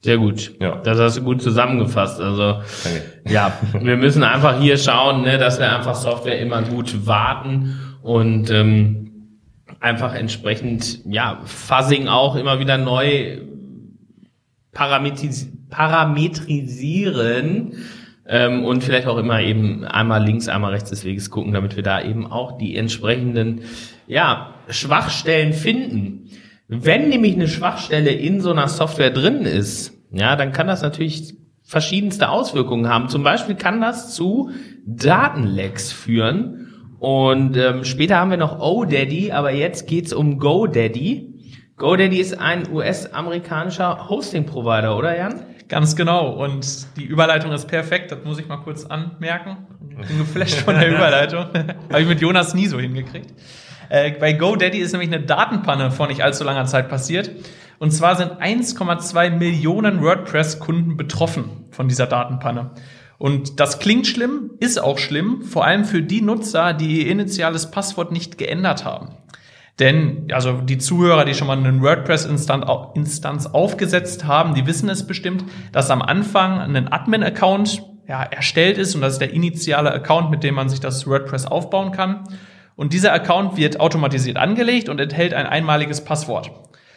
Sehr 0.00 0.16
gut. 0.16 0.52
Ja. 0.60 0.76
Das 0.76 0.98
hast 0.98 1.18
du 1.18 1.22
gut 1.22 1.42
zusammengefasst. 1.42 2.20
Also 2.20 2.62
Danke. 2.84 3.02
ja, 3.28 3.58
wir 3.80 3.96
müssen 3.96 4.22
einfach 4.22 4.60
hier 4.60 4.78
schauen, 4.78 5.22
ne, 5.22 5.38
dass 5.38 5.58
wir 5.58 5.74
einfach 5.74 5.96
Software 5.96 6.40
immer 6.40 6.62
gut 6.62 7.06
warten 7.06 7.76
und 8.02 8.48
ähm, 8.50 9.08
einfach 9.80 10.14
entsprechend 10.14 11.04
ja 11.04 11.40
Fuzzing 11.44 12.06
auch 12.08 12.36
immer 12.36 12.60
wieder 12.60 12.78
neu 12.78 13.38
parametris 14.72 15.48
parametrisieren 15.68 17.74
ähm, 18.28 18.64
und 18.64 18.84
vielleicht 18.84 19.06
auch 19.06 19.16
immer 19.16 19.40
eben 19.40 19.84
einmal 19.84 20.22
links, 20.22 20.48
einmal 20.48 20.72
rechts 20.72 20.90
des 20.90 21.04
Weges 21.04 21.30
gucken, 21.30 21.52
damit 21.52 21.76
wir 21.76 21.82
da 21.82 22.02
eben 22.02 22.30
auch 22.30 22.58
die 22.58 22.76
entsprechenden 22.76 23.62
ja 24.06 24.54
Schwachstellen 24.68 25.52
finden. 25.54 26.30
Wenn 26.68 27.08
nämlich 27.08 27.34
eine 27.34 27.48
Schwachstelle 27.48 28.10
in 28.10 28.40
so 28.40 28.50
einer 28.50 28.68
Software 28.68 29.10
drin 29.10 29.42
ist, 29.42 29.94
ja, 30.12 30.36
dann 30.36 30.52
kann 30.52 30.66
das 30.66 30.82
natürlich 30.82 31.34
verschiedenste 31.62 32.28
Auswirkungen 32.28 32.88
haben. 32.88 33.08
Zum 33.08 33.22
Beispiel 33.22 33.54
kann 33.54 33.80
das 33.80 34.14
zu 34.14 34.50
Datenlecks 34.86 35.92
führen. 35.92 36.66
Und 36.98 37.56
ähm, 37.56 37.84
später 37.84 38.16
haben 38.16 38.30
wir 38.30 38.38
noch 38.38 38.58
ODaddy, 38.60 39.32
aber 39.32 39.52
jetzt 39.52 39.86
geht's 39.86 40.12
um 40.12 40.38
GoDaddy. 40.38 41.37
GoDaddy 41.78 42.18
ist 42.18 42.40
ein 42.40 42.68
US-amerikanischer 42.72 44.08
Hosting-Provider, 44.08 44.98
oder 44.98 45.16
Jan? 45.16 45.44
Ganz 45.68 45.94
genau. 45.94 46.32
Und 46.32 46.96
die 46.96 47.04
Überleitung 47.04 47.52
ist 47.52 47.68
perfekt. 47.68 48.10
Das 48.10 48.18
muss 48.24 48.40
ich 48.40 48.48
mal 48.48 48.56
kurz 48.56 48.84
anmerken. 48.84 49.58
Ich 50.00 50.08
bin 50.08 50.18
geflasht 50.18 50.62
von 50.62 50.74
der 50.74 50.88
Überleitung. 50.94 51.46
Habe 51.92 52.02
ich 52.02 52.08
mit 52.08 52.20
Jonas 52.20 52.52
nie 52.52 52.66
so 52.66 52.80
hingekriegt. 52.80 53.32
Äh, 53.90 54.10
bei 54.18 54.32
GoDaddy 54.32 54.78
ist 54.78 54.90
nämlich 54.90 55.12
eine 55.12 55.24
Datenpanne 55.24 55.92
vor 55.92 56.08
nicht 56.08 56.24
allzu 56.24 56.42
langer 56.42 56.64
Zeit 56.64 56.88
passiert. 56.88 57.30
Und 57.78 57.92
zwar 57.92 58.16
sind 58.16 58.32
1,2 58.32 59.30
Millionen 59.30 60.02
WordPress-Kunden 60.02 60.96
betroffen 60.96 61.66
von 61.70 61.86
dieser 61.86 62.08
Datenpanne. 62.08 62.72
Und 63.18 63.60
das 63.60 63.78
klingt 63.78 64.08
schlimm, 64.08 64.50
ist 64.58 64.82
auch 64.82 64.98
schlimm, 64.98 65.42
vor 65.42 65.64
allem 65.64 65.84
für 65.84 66.02
die 66.02 66.22
Nutzer, 66.22 66.72
die 66.72 67.02
ihr 67.02 67.10
initiales 67.12 67.70
Passwort 67.70 68.10
nicht 68.10 68.36
geändert 68.36 68.84
haben. 68.84 69.10
Denn, 69.78 70.26
also 70.32 70.60
die 70.60 70.78
Zuhörer, 70.78 71.24
die 71.24 71.34
schon 71.34 71.46
mal 71.46 71.56
einen 71.56 71.82
WordPress-Instanz 71.82 73.46
aufgesetzt 73.46 74.24
haben, 74.24 74.54
die 74.54 74.66
wissen 74.66 74.88
es 74.88 75.06
bestimmt, 75.06 75.44
dass 75.70 75.90
am 75.90 76.02
Anfang 76.02 76.58
ein 76.58 76.92
Admin-Account 76.92 77.84
ja, 78.08 78.22
erstellt 78.22 78.78
ist 78.78 78.94
und 78.94 79.02
das 79.02 79.14
ist 79.14 79.20
der 79.20 79.32
initiale 79.32 79.92
Account, 79.92 80.30
mit 80.30 80.42
dem 80.42 80.54
man 80.54 80.68
sich 80.68 80.80
das 80.80 81.06
WordPress 81.06 81.46
aufbauen 81.46 81.92
kann. 81.92 82.24
Und 82.74 82.92
dieser 82.92 83.12
Account 83.12 83.56
wird 83.56 83.80
automatisiert 83.80 84.36
angelegt 84.36 84.88
und 84.88 84.98
enthält 84.98 85.34
ein 85.34 85.46
einmaliges 85.46 86.04
Passwort. 86.04 86.50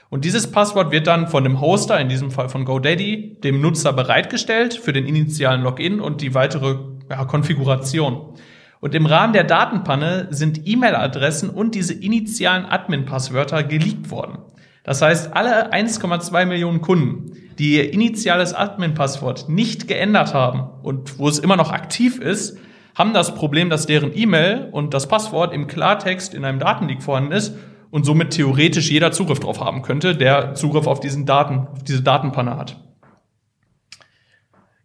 Und 0.10 0.26
dieses 0.26 0.52
Passwort 0.52 0.92
wird 0.92 1.08
dann 1.08 1.28
von 1.28 1.44
dem 1.44 1.62
Hoster, 1.62 2.00
in 2.00 2.10
diesem 2.10 2.32
Fall 2.32 2.50
von 2.50 2.66
GoDaddy, 2.66 3.38
dem 3.44 3.62
Nutzer 3.62 3.94
bereitgestellt 3.94 4.74
für 4.74 4.94
den 4.94 5.06
initialen 5.06 5.62
Login 5.62 6.02
und 6.02 6.22
die 6.22 6.34
weitere 6.34 6.76
ja, 7.10 7.26
Konfiguration. 7.26 8.34
Und 8.82 8.96
im 8.96 9.06
Rahmen 9.06 9.32
der 9.32 9.44
Datenpanne 9.44 10.28
sind 10.32 10.68
E-Mail-Adressen 10.68 11.52
und 11.52 11.76
diese 11.76 11.94
initialen 11.94 12.66
Admin-Passwörter 12.66 13.64
geleakt 13.64 14.10
worden. 14.10 14.40
Das 14.84 15.04
heißt, 15.04 15.36
alle 15.36 15.72
1,2 15.72 16.46
Millionen 16.46 16.82
Kunden, 16.82 17.32
die 17.60 17.76
ihr 17.76 17.94
initiales 17.94 18.56
Admin-Passwort 18.56 19.48
nicht 19.50 19.88
geändert 19.88 20.34
haben 20.34 20.64
und 20.82 21.20
wo 21.20 21.30
es 21.30 21.38
immer 21.38 21.56
noch 21.56 21.72
aktiv 21.72 22.20
ist, 22.20 22.58
haben 22.96 23.14
das 23.14 23.36
Problem, 23.36 23.70
dass 23.70 23.86
deren 23.86 24.18
E-Mail 24.18 24.70
und 24.72 24.96
das 24.96 25.08
Passwort 25.08 25.54
im 25.54 25.68
Klartext 25.68 26.34
in 26.34 26.44
einem 26.44 26.58
Datenleak 26.58 27.04
vorhanden 27.04 27.34
ist 27.34 27.54
und 27.92 28.04
somit 28.04 28.32
theoretisch 28.32 28.90
jeder 28.90 29.12
Zugriff 29.12 29.40
drauf 29.40 29.60
haben 29.60 29.84
könnte, 29.84 30.16
der 30.16 30.56
Zugriff 30.56 30.88
auf 30.88 31.00
diesen 31.00 31.28
Daten, 31.28 31.68
auf 31.72 31.84
diese 31.84 32.02
Datenpanne 32.02 32.58
hat. 32.58 32.78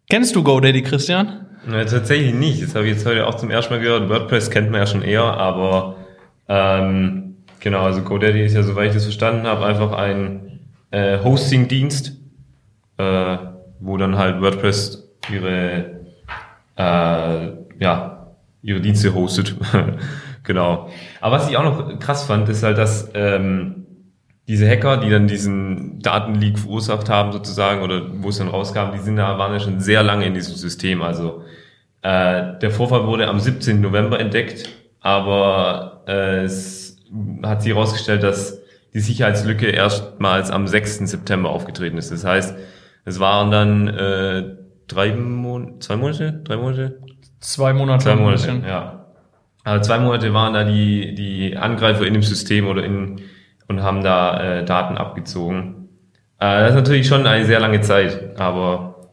Kennst 0.07 0.35
du 0.35 0.43
GoDaddy, 0.43 0.83
Christian? 0.83 1.46
Ja, 1.69 1.83
tatsächlich 1.83 2.33
nicht. 2.33 2.63
Das 2.63 2.75
habe 2.75 2.85
ich 2.85 2.93
jetzt 2.93 3.05
heute 3.05 3.27
auch 3.27 3.35
zum 3.35 3.51
ersten 3.51 3.73
Mal 3.73 3.81
gehört. 3.81 4.09
WordPress 4.09 4.49
kennt 4.49 4.71
man 4.71 4.79
ja 4.81 4.87
schon 4.87 5.01
eher, 5.01 5.23
aber 5.23 5.97
ähm, 6.47 7.35
genau, 7.59 7.81
also 7.81 8.01
GoDaddy 8.01 8.41
ist 8.41 8.53
ja, 8.53 8.63
soweit 8.63 8.89
ich 8.89 8.93
das 8.93 9.03
verstanden 9.03 9.45
habe, 9.45 9.65
einfach 9.65 9.91
ein 9.91 10.61
äh, 10.91 11.19
Hosting-Dienst, 11.21 12.13
äh, 12.97 13.37
wo 13.79 13.97
dann 13.97 14.17
halt 14.17 14.41
WordPress 14.41 15.09
ihre 15.29 15.97
äh, 16.77 17.51
ja, 17.79 18.27
ihre 18.61 18.79
Dienste 18.79 19.13
hostet. 19.13 19.55
genau. 20.43 20.89
Aber 21.19 21.35
was 21.35 21.49
ich 21.49 21.57
auch 21.57 21.63
noch 21.63 21.99
krass 21.99 22.23
fand, 22.23 22.47
ist 22.49 22.63
halt, 22.63 22.77
dass 22.77 23.09
ähm, 23.13 23.76
diese 24.47 24.69
Hacker, 24.69 24.97
die 24.97 25.09
dann 25.09 25.27
diesen 25.27 25.99
Datenleak 25.99 26.59
verursacht 26.59 27.09
haben 27.09 27.31
sozusagen 27.31 27.81
oder 27.81 28.03
wo 28.21 28.29
es 28.29 28.37
dann 28.37 28.47
rauskam, 28.47 28.93
die 28.93 28.99
sind 28.99 29.17
da 29.17 29.37
waren 29.37 29.53
ja 29.53 29.59
schon 29.59 29.79
sehr 29.79 30.03
lange 30.03 30.25
in 30.25 30.33
diesem 30.33 30.55
System. 30.55 31.01
Also 31.01 31.43
äh, 32.01 32.57
der 32.59 32.71
Vorfall 32.71 33.05
wurde 33.05 33.27
am 33.27 33.39
17. 33.39 33.81
November 33.81 34.19
entdeckt, 34.19 34.69
aber 35.01 36.03
äh, 36.07 36.43
es 36.43 36.97
hat 37.43 37.61
sich 37.61 37.73
herausgestellt, 37.73 38.23
dass 38.23 38.61
die 38.93 38.99
Sicherheitslücke 38.99 39.67
erstmals 39.67 40.49
am 40.49 40.67
6. 40.67 40.99
September 40.99 41.49
aufgetreten 41.49 41.97
ist. 41.97 42.11
Das 42.11 42.23
heißt, 42.23 42.55
es 43.03 43.19
waren 43.19 43.51
dann 43.51 43.87
äh, 43.87 44.43
drei 44.87 45.13
Monate, 45.13 45.79
zwei 45.79 45.97
Monate, 45.97 46.41
drei 46.43 46.57
Monate, 46.57 46.99
Zwei 47.39 47.73
Monate. 47.73 48.03
Zwei 48.03 48.15
Monate, 48.15 48.61
ja. 48.67 49.05
Also 49.63 49.83
zwei 49.83 49.99
Monate 49.99 50.33
waren 50.33 50.53
da 50.53 50.63
die, 50.63 51.13
die 51.13 51.55
Angreifer 51.55 52.05
in 52.05 52.13
dem 52.13 52.23
System 52.23 52.67
oder 52.67 52.83
in, 52.83 53.21
und 53.67 53.83
haben 53.83 54.03
da 54.03 54.59
äh, 54.59 54.65
Daten 54.65 54.97
abgezogen. 54.97 55.89
Äh, 56.39 56.61
das 56.61 56.69
ist 56.71 56.75
natürlich 56.75 57.07
schon 57.07 57.25
eine 57.25 57.45
sehr 57.45 57.59
lange 57.59 57.81
Zeit, 57.81 58.39
aber 58.39 59.09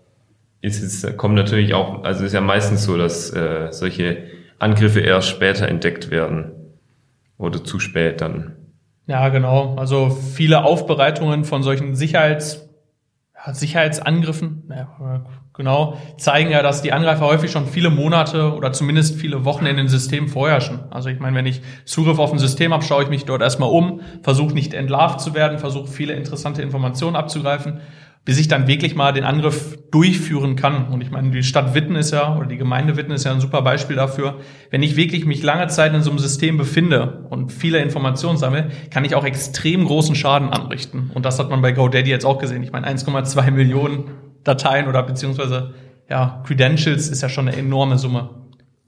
ist 0.60 0.82
es 0.82 1.16
kommt 1.16 1.34
natürlich 1.34 1.74
auch, 1.74 2.04
also 2.04 2.24
ist 2.24 2.32
ja 2.32 2.40
meistens 2.40 2.84
so, 2.84 2.96
dass 2.96 3.30
äh, 3.30 3.68
solche 3.70 4.24
Angriffe 4.58 5.00
erst 5.00 5.28
später 5.28 5.68
entdeckt 5.68 6.10
werden. 6.10 6.52
Oder 7.36 7.64
zu 7.64 7.80
spät 7.80 8.20
dann. 8.20 8.56
Ja, 9.06 9.28
genau. 9.28 9.74
Also 9.76 10.10
viele 10.10 10.64
Aufbereitungen 10.64 11.44
von 11.44 11.62
solchen 11.62 11.94
Sicherheits, 11.94 12.68
Sicherheitsangriffen, 13.52 14.72
genau, 15.54 15.98
zeigen 16.18 16.50
ja, 16.50 16.62
dass 16.62 16.82
die 16.82 16.92
Angreifer 16.92 17.24
häufig 17.24 17.50
schon 17.50 17.66
viele 17.66 17.90
Monate 17.90 18.54
oder 18.54 18.72
zumindest 18.72 19.16
viele 19.16 19.44
Wochen 19.44 19.66
in 19.66 19.76
den 19.76 19.88
Systemen 19.88 20.28
vorherrschen. 20.28 20.80
Also 20.90 21.08
ich 21.08 21.20
meine, 21.20 21.36
wenn 21.36 21.46
ich 21.46 21.62
Zugriff 21.84 22.18
auf 22.18 22.32
ein 22.32 22.38
System 22.38 22.72
habe, 22.72 22.84
schaue 22.84 23.04
ich 23.04 23.08
mich 23.08 23.24
dort 23.24 23.40
erstmal 23.40 23.70
um, 23.70 24.00
versuche 24.22 24.52
nicht 24.52 24.74
entlarvt 24.74 25.20
zu 25.20 25.34
werden, 25.34 25.58
versuche 25.58 25.86
viele 25.88 26.14
interessante 26.14 26.60
Informationen 26.60 27.16
abzugreifen. 27.16 27.80
bis 28.24 28.38
ich 28.38 28.48
dann 28.48 28.66
wirklich 28.66 28.94
mal 28.94 29.12
den 29.12 29.24
Angriff 29.24 29.76
durchführen 29.90 30.56
kann. 30.56 30.88
Und 30.88 31.02
ich 31.02 31.10
meine, 31.10 31.30
die 31.30 31.42
Stadt 31.42 31.74
Witten 31.74 31.94
ist 31.94 32.10
ja, 32.10 32.34
oder 32.36 32.46
die 32.46 32.56
Gemeinde 32.56 32.96
Witten 32.96 33.12
ist 33.12 33.24
ja 33.24 33.32
ein 33.32 33.40
super 33.40 33.60
Beispiel 33.60 33.96
dafür. 33.96 34.40
Wenn 34.70 34.82
ich 34.82 34.96
wirklich 34.96 35.26
mich 35.26 35.42
lange 35.42 35.66
Zeit 35.66 35.94
in 35.94 36.02
so 36.02 36.10
einem 36.10 36.18
System 36.18 36.56
befinde 36.56 37.26
und 37.28 37.52
viele 37.52 37.80
Informationen 37.80 38.38
sammle, 38.38 38.70
kann 38.90 39.04
ich 39.04 39.14
auch 39.14 39.24
extrem 39.24 39.84
großen 39.84 40.14
Schaden 40.14 40.48
anrichten. 40.48 41.10
Und 41.12 41.26
das 41.26 41.38
hat 41.38 41.50
man 41.50 41.60
bei 41.60 41.72
GoDaddy 41.72 42.08
jetzt 42.08 42.24
auch 42.24 42.38
gesehen. 42.38 42.62
Ich 42.62 42.72
meine, 42.72 42.88
1,2 42.88 43.50
Millionen 43.50 44.04
Dateien 44.44 44.88
oder 44.88 45.02
beziehungsweise 45.02 45.74
ja, 46.08 46.42
Credentials 46.46 47.08
ist 47.08 47.22
ja 47.22 47.28
schon 47.28 47.48
eine 47.48 47.56
enorme 47.56 47.98
Summe. 47.98 48.30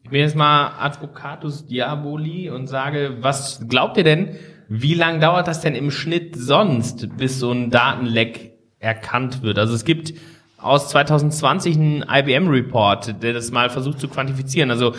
Ich 0.05 0.11
bin 0.11 0.21
jetzt 0.21 0.37
mal 0.37 0.75
Advocatus 0.79 1.67
Diaboli 1.67 2.51
und 2.51 2.69
sage, 2.69 3.17
was 3.21 3.67
glaubt 3.67 3.97
ihr 3.97 4.05
denn, 4.05 4.37
wie 4.69 4.95
lange 4.95 5.19
dauert 5.21 5.49
das 5.49 5.61
denn 5.61 5.75
im 5.75 5.91
Schnitt 5.91 6.37
sonst, 6.37 7.17
bis 7.17 7.41
so 7.41 7.51
ein 7.51 7.71
Datenleck 7.71 8.53
erkannt 8.79 9.43
wird? 9.43 9.59
Also 9.59 9.75
es 9.75 9.85
gibt 9.85 10.15
aus 10.59 10.89
2020 10.91 11.77
einen 11.77 12.05
IBM-Report, 12.09 13.23
der 13.23 13.33
das 13.33 13.51
mal 13.51 13.71
versucht 13.71 14.01
zu 14.01 14.09
quantifizieren. 14.09 14.71
Also 14.71 14.95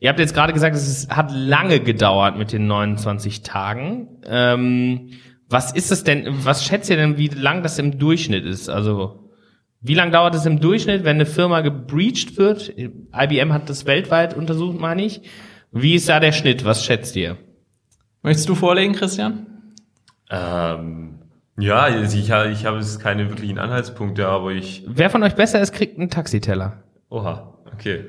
ihr 0.00 0.08
habt 0.08 0.18
jetzt 0.18 0.34
gerade 0.34 0.52
gesagt, 0.52 0.76
es 0.76 1.08
hat 1.08 1.30
lange 1.32 1.80
gedauert 1.80 2.36
mit 2.36 2.52
den 2.52 2.66
29 2.66 3.42
Tagen. 3.42 4.08
Ähm, 4.26 5.10
was 5.48 5.72
ist 5.72 5.92
es 5.92 6.04
denn, 6.04 6.26
was 6.44 6.64
schätzt 6.64 6.90
ihr 6.90 6.96
denn, 6.96 7.16
wie 7.16 7.28
lang 7.28 7.62
das 7.62 7.78
im 7.78 7.98
Durchschnitt 7.98 8.44
ist? 8.44 8.68
Also 8.68 9.27
wie 9.80 9.94
lange 9.94 10.10
dauert 10.10 10.34
es 10.34 10.44
im 10.46 10.60
Durchschnitt, 10.60 11.04
wenn 11.04 11.16
eine 11.16 11.26
Firma 11.26 11.60
gebreached 11.60 12.36
wird? 12.36 12.74
IBM 12.76 13.52
hat 13.52 13.68
das 13.68 13.86
weltweit 13.86 14.36
untersucht, 14.36 14.80
meine 14.80 15.04
ich. 15.04 15.22
Wie 15.70 15.94
ist 15.94 16.08
da 16.08 16.18
der 16.18 16.32
Schnitt? 16.32 16.64
Was 16.64 16.84
schätzt 16.84 17.14
ihr? 17.14 17.36
Möchtest 18.22 18.48
du 18.48 18.54
vorlegen, 18.54 18.94
Christian? 18.94 19.46
Ähm, 20.30 21.20
ja, 21.58 21.80
also 21.80 22.18
ich, 22.18 22.24
ich 22.24 22.66
habe 22.66 22.78
jetzt 22.78 23.00
keine 23.00 23.28
wirklichen 23.28 23.58
Anhaltspunkte, 23.58 24.26
aber 24.26 24.50
ich. 24.50 24.84
Wer 24.86 25.10
von 25.10 25.22
euch 25.22 25.34
besser 25.34 25.60
ist, 25.60 25.72
kriegt 25.72 25.98
einen 25.98 26.10
Taxiteller. 26.10 26.82
Oha, 27.10 27.58
okay. 27.72 28.06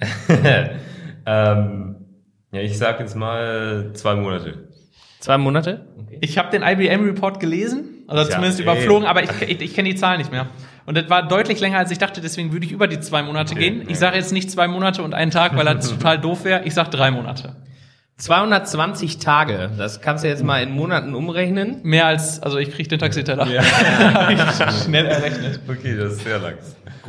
ähm, 1.26 1.96
ja, 2.52 2.60
ich 2.60 2.78
sag 2.78 3.00
jetzt 3.00 3.16
mal 3.16 3.90
zwei 3.94 4.14
Monate. 4.14 4.68
Zwei 5.20 5.38
Monate? 5.38 5.86
Okay. 5.98 6.18
Ich 6.20 6.38
habe 6.38 6.50
den 6.50 6.62
IBM-Report 6.62 7.40
gelesen, 7.40 8.04
also 8.06 8.24
ja, 8.24 8.30
zumindest 8.30 8.60
ey. 8.60 8.64
überflogen, 8.64 9.06
aber 9.06 9.22
ich, 9.22 9.30
ich, 9.42 9.60
ich 9.60 9.74
kenne 9.74 9.90
die 9.90 9.94
Zahlen 9.96 10.18
nicht 10.18 10.32
mehr. 10.32 10.48
Und 10.86 10.96
das 10.96 11.08
war 11.08 11.26
deutlich 11.26 11.60
länger, 11.60 11.78
als 11.78 11.90
ich 11.90 11.98
dachte, 11.98 12.20
deswegen 12.20 12.52
würde 12.52 12.66
ich 12.66 12.72
über 12.72 12.88
die 12.88 13.00
zwei 13.00 13.22
Monate 13.22 13.54
okay, 13.54 13.70
gehen. 13.70 13.88
Ich 13.88 13.98
sage 13.98 14.16
jetzt 14.16 14.32
nicht 14.32 14.50
zwei 14.50 14.68
Monate 14.68 15.02
und 15.02 15.14
einen 15.14 15.30
Tag, 15.30 15.56
weil 15.56 15.64
das 15.64 15.88
total 15.90 16.18
doof 16.18 16.44
wäre. 16.44 16.64
Ich 16.64 16.74
sage 16.74 16.90
drei 16.90 17.10
Monate. 17.10 17.56
220 18.20 19.18
Tage, 19.18 19.70
das 19.78 20.02
kannst 20.02 20.24
du 20.24 20.28
jetzt 20.28 20.44
mal 20.44 20.62
in 20.62 20.72
Monaten 20.72 21.14
umrechnen. 21.14 21.80
Mehr 21.82 22.06
als, 22.06 22.42
also 22.42 22.58
ich 22.58 22.70
kriege 22.70 22.88
den 22.88 22.98
Taxiteller. 22.98 23.46
Ja. 23.46 23.62
Schnell 24.84 25.06
errechnet. 25.06 25.60
Okay, 25.66 25.96
das 25.96 26.12
ist 26.12 26.24
sehr 26.24 26.38
lang. 26.38 26.54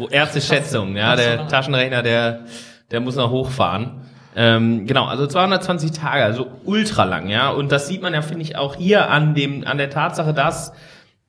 Erste 0.09 0.39
Schätzung, 0.39 0.95
ja, 0.95 1.15
der 1.17 1.47
Taschenrechner, 1.47 2.01
der, 2.01 2.45
der 2.91 3.01
muss 3.01 3.17
noch 3.17 3.29
hochfahren. 3.29 4.01
Ähm, 4.35 4.87
genau, 4.87 5.05
also 5.05 5.27
220 5.27 5.91
Tage, 5.91 6.23
also 6.23 6.47
ultra 6.63 7.03
lang, 7.03 7.27
ja. 7.27 7.49
Und 7.49 7.71
das 7.73 7.87
sieht 7.87 8.01
man 8.01 8.13
ja, 8.13 8.21
finde 8.21 8.43
ich, 8.43 8.55
auch 8.55 8.75
hier 8.75 9.09
an 9.09 9.35
dem, 9.35 9.67
an 9.67 9.77
der 9.77 9.89
Tatsache, 9.89 10.33
dass 10.33 10.71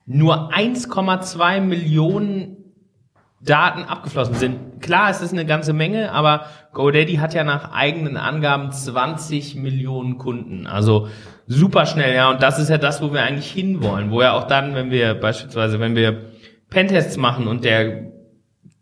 nur 0.05 0.53
1,2 0.53 1.61
Millionen 1.61 2.57
Daten 3.41 3.83
abgeflossen 3.83 4.35
sind. 4.35 4.81
Klar, 4.81 5.09
es 5.09 5.21
ist 5.21 5.33
eine 5.33 5.45
ganze 5.45 5.73
Menge, 5.73 6.11
aber 6.11 6.45
GoDaddy 6.73 7.15
hat 7.15 7.33
ja 7.33 7.43
nach 7.43 7.73
eigenen 7.73 8.17
Angaben 8.17 8.71
20 8.71 9.55
Millionen 9.55 10.17
Kunden. 10.17 10.65
Also 10.65 11.09
super 11.47 11.85
schnell, 11.85 12.15
ja. 12.15 12.29
Und 12.29 12.41
das 12.41 12.59
ist 12.59 12.69
ja 12.69 12.77
das, 12.77 13.01
wo 13.01 13.13
wir 13.13 13.21
eigentlich 13.21 13.51
hinwollen. 13.51 14.11
Wo 14.11 14.21
ja 14.21 14.33
auch 14.33 14.45
dann, 14.45 14.75
wenn 14.75 14.91
wir 14.91 15.13
beispielsweise, 15.13 15.79
wenn 15.79 15.95
wir 15.95 16.31
Pentests 16.69 17.17
machen 17.17 17.47
und 17.47 17.65
der 17.65 18.11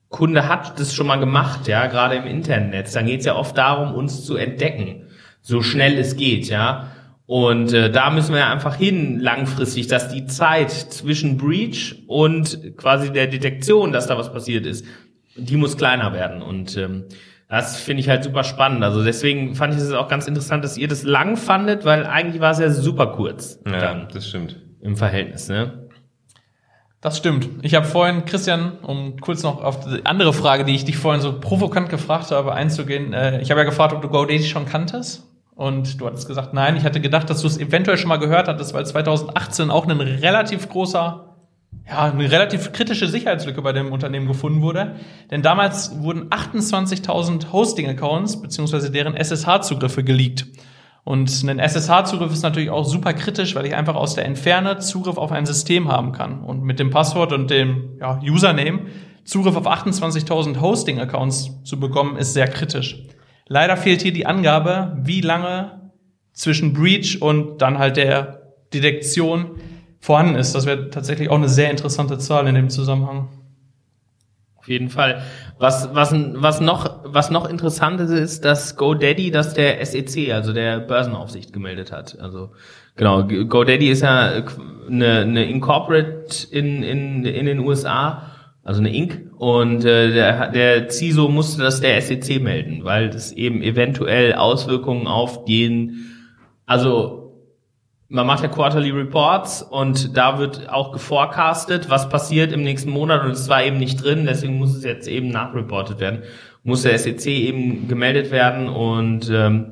Kunde 0.09 0.47
hat 0.47 0.79
das 0.79 0.93
schon 0.93 1.07
mal 1.07 1.17
gemacht, 1.17 1.67
ja, 1.67 1.87
gerade 1.87 2.15
im 2.15 2.25
Internet, 2.25 2.93
dann 2.95 3.05
geht 3.05 3.21
es 3.21 3.25
ja 3.25 3.35
oft 3.35 3.57
darum, 3.57 3.95
uns 3.95 4.25
zu 4.25 4.35
entdecken, 4.35 5.07
so 5.41 5.61
schnell 5.61 5.97
es 5.97 6.17
geht, 6.17 6.49
ja. 6.49 6.87
Und 7.31 7.71
äh, 7.71 7.89
da 7.89 8.09
müssen 8.09 8.35
wir 8.35 8.45
einfach 8.47 8.75
hin 8.75 9.17
langfristig, 9.17 9.87
dass 9.87 10.09
die 10.09 10.25
Zeit 10.25 10.69
zwischen 10.69 11.37
Breach 11.37 11.95
und 12.07 12.75
quasi 12.75 13.09
der 13.13 13.27
Detektion, 13.27 13.93
dass 13.93 14.07
da 14.07 14.17
was 14.17 14.33
passiert 14.33 14.65
ist, 14.65 14.85
die 15.37 15.55
muss 15.55 15.77
kleiner 15.77 16.11
werden. 16.11 16.41
Und 16.41 16.75
ähm, 16.75 17.05
das 17.47 17.79
finde 17.79 18.01
ich 18.01 18.09
halt 18.09 18.25
super 18.25 18.43
spannend. 18.43 18.83
Also 18.83 19.01
deswegen 19.01 19.55
fand 19.55 19.73
ich 19.73 19.79
es 19.79 19.93
auch 19.93 20.09
ganz 20.09 20.27
interessant, 20.27 20.65
dass 20.65 20.77
ihr 20.77 20.89
das 20.89 21.03
lang 21.03 21.37
fandet, 21.37 21.85
weil 21.85 22.05
eigentlich 22.05 22.41
war 22.41 22.51
es 22.51 22.59
ja 22.59 22.69
super 22.69 23.13
kurz. 23.13 23.61
Ja, 23.65 24.07
das 24.13 24.27
stimmt. 24.27 24.59
Im 24.81 24.97
Verhältnis, 24.97 25.47
ne? 25.47 25.87
Das 26.99 27.17
stimmt. 27.17 27.47
Ich 27.61 27.75
habe 27.75 27.85
vorhin, 27.85 28.25
Christian, 28.25 28.73
um 28.81 29.15
kurz 29.21 29.41
noch 29.41 29.63
auf 29.63 29.85
die 29.85 30.05
andere 30.05 30.33
Frage, 30.33 30.65
die 30.65 30.75
ich 30.75 30.83
dich 30.83 30.97
vorhin 30.97 31.21
so 31.21 31.39
provokant 31.39 31.87
gefragt 31.87 32.31
habe, 32.31 32.51
einzugehen. 32.51 33.13
Äh, 33.13 33.39
ich 33.39 33.51
habe 33.51 33.61
ja 33.61 33.65
gefragt, 33.65 33.93
ob 33.93 34.01
du 34.01 34.09
GoDaddy 34.09 34.43
schon 34.43 34.65
kanntest. 34.65 35.30
Und 35.61 36.01
du 36.01 36.07
hattest 36.07 36.27
gesagt, 36.27 36.55
nein, 36.55 36.75
ich 36.75 36.85
hatte 36.85 36.99
gedacht, 36.99 37.29
dass 37.29 37.41
du 37.41 37.47
es 37.47 37.59
eventuell 37.59 37.95
schon 37.95 38.09
mal 38.09 38.17
gehört 38.17 38.47
hattest, 38.47 38.73
weil 38.73 38.83
2018 38.83 39.69
auch 39.69 39.87
ein 39.87 40.01
relativ 40.01 40.67
großer, 40.67 41.35
ja, 41.87 42.03
eine 42.05 42.31
relativ 42.31 42.71
kritische 42.71 43.07
Sicherheitslücke 43.07 43.61
bei 43.61 43.71
dem 43.71 43.91
Unternehmen 43.91 44.25
gefunden 44.27 44.63
wurde. 44.63 44.95
Denn 45.29 45.43
damals 45.43 46.01
wurden 46.01 46.29
28.000 46.29 47.51
Hosting-Accounts 47.51 48.41
beziehungsweise 48.41 48.89
deren 48.89 49.13
SSH-Zugriffe 49.13 50.03
geleakt. 50.03 50.47
Und 51.03 51.43
ein 51.43 51.59
SSH-Zugriff 51.59 52.33
ist 52.33 52.41
natürlich 52.41 52.71
auch 52.71 52.85
super 52.85 53.13
kritisch, 53.13 53.53
weil 53.53 53.67
ich 53.67 53.75
einfach 53.75 53.93
aus 53.93 54.15
der 54.15 54.25
Entferne 54.25 54.79
Zugriff 54.79 55.17
auf 55.17 55.31
ein 55.31 55.45
System 55.45 55.89
haben 55.89 56.11
kann. 56.11 56.41
Und 56.41 56.63
mit 56.63 56.79
dem 56.79 56.89
Passwort 56.89 57.33
und 57.33 57.51
dem 57.51 57.99
ja, 57.99 58.19
Username 58.23 58.87
Zugriff 59.25 59.55
auf 59.55 59.67
28.000 59.67 60.59
Hosting-Accounts 60.59 61.61
zu 61.65 61.79
bekommen, 61.79 62.17
ist 62.17 62.33
sehr 62.33 62.47
kritisch. 62.47 63.05
Leider 63.51 63.75
fehlt 63.75 64.01
hier 64.01 64.13
die 64.13 64.25
Angabe, 64.25 64.97
wie 65.03 65.19
lange 65.19 65.91
zwischen 66.31 66.71
Breach 66.71 67.21
und 67.21 67.61
dann 67.61 67.79
halt 67.79 67.97
der 67.97 68.43
Detektion 68.73 69.59
vorhanden 69.99 70.35
ist. 70.35 70.55
Das 70.55 70.65
wäre 70.65 70.89
tatsächlich 70.89 71.29
auch 71.29 71.35
eine 71.35 71.49
sehr 71.49 71.69
interessante 71.69 72.17
Zahl 72.17 72.47
in 72.47 72.55
dem 72.55 72.69
Zusammenhang. 72.69 73.27
Auf 74.55 74.69
jeden 74.69 74.87
Fall. 74.87 75.23
Was, 75.59 75.93
was, 75.93 76.13
was 76.13 76.61
noch, 76.61 77.01
was 77.03 77.29
noch 77.29 77.49
interessant 77.49 77.99
ist, 77.99 78.11
ist, 78.11 78.45
dass 78.45 78.77
GoDaddy 78.77 79.31
das 79.31 79.53
der 79.53 79.85
SEC, 79.85 80.31
also 80.31 80.53
der 80.53 80.79
Börsenaufsicht 80.79 81.51
gemeldet 81.51 81.91
hat. 81.91 82.17
Also, 82.21 82.53
genau, 82.95 83.27
GoDaddy 83.27 83.89
ist 83.89 84.03
ja 84.03 84.45
eine, 84.87 85.19
eine 85.19 85.43
Incorporate 85.43 86.47
in, 86.51 86.83
in, 86.83 87.25
in 87.25 87.47
den 87.47 87.59
USA 87.59 88.31
also 88.63 88.79
eine 88.79 88.93
Inc. 88.93 89.30
Und 89.41 89.85
äh, 89.85 90.13
der, 90.13 90.51
der 90.51 90.87
CISO 90.91 91.27
musste 91.27 91.63
das 91.63 91.81
der 91.81 91.99
SEC 91.99 92.39
melden, 92.39 92.83
weil 92.83 93.09
das 93.09 93.31
eben 93.31 93.63
eventuell 93.63 94.33
Auswirkungen 94.33 95.07
auf 95.07 95.45
den, 95.45 96.05
also 96.67 97.41
man 98.07 98.27
macht 98.27 98.43
ja 98.43 98.49
Quarterly 98.49 98.91
Reports 98.91 99.63
und 99.63 100.15
da 100.15 100.37
wird 100.37 100.69
auch 100.69 100.91
geforecastet, 100.91 101.89
was 101.89 102.07
passiert 102.07 102.51
im 102.51 102.61
nächsten 102.61 102.91
Monat 102.91 103.23
und 103.25 103.31
es 103.31 103.49
war 103.49 103.63
eben 103.63 103.79
nicht 103.79 104.03
drin, 104.03 104.27
deswegen 104.27 104.59
muss 104.59 104.75
es 104.75 104.83
jetzt 104.83 105.07
eben 105.07 105.29
nachreportet 105.29 105.99
werden. 105.99 106.21
Muss 106.61 106.83
der 106.83 106.99
SEC 106.99 107.25
eben 107.25 107.87
gemeldet 107.87 108.29
werden 108.29 108.69
und 108.69 109.27
ähm, 109.33 109.71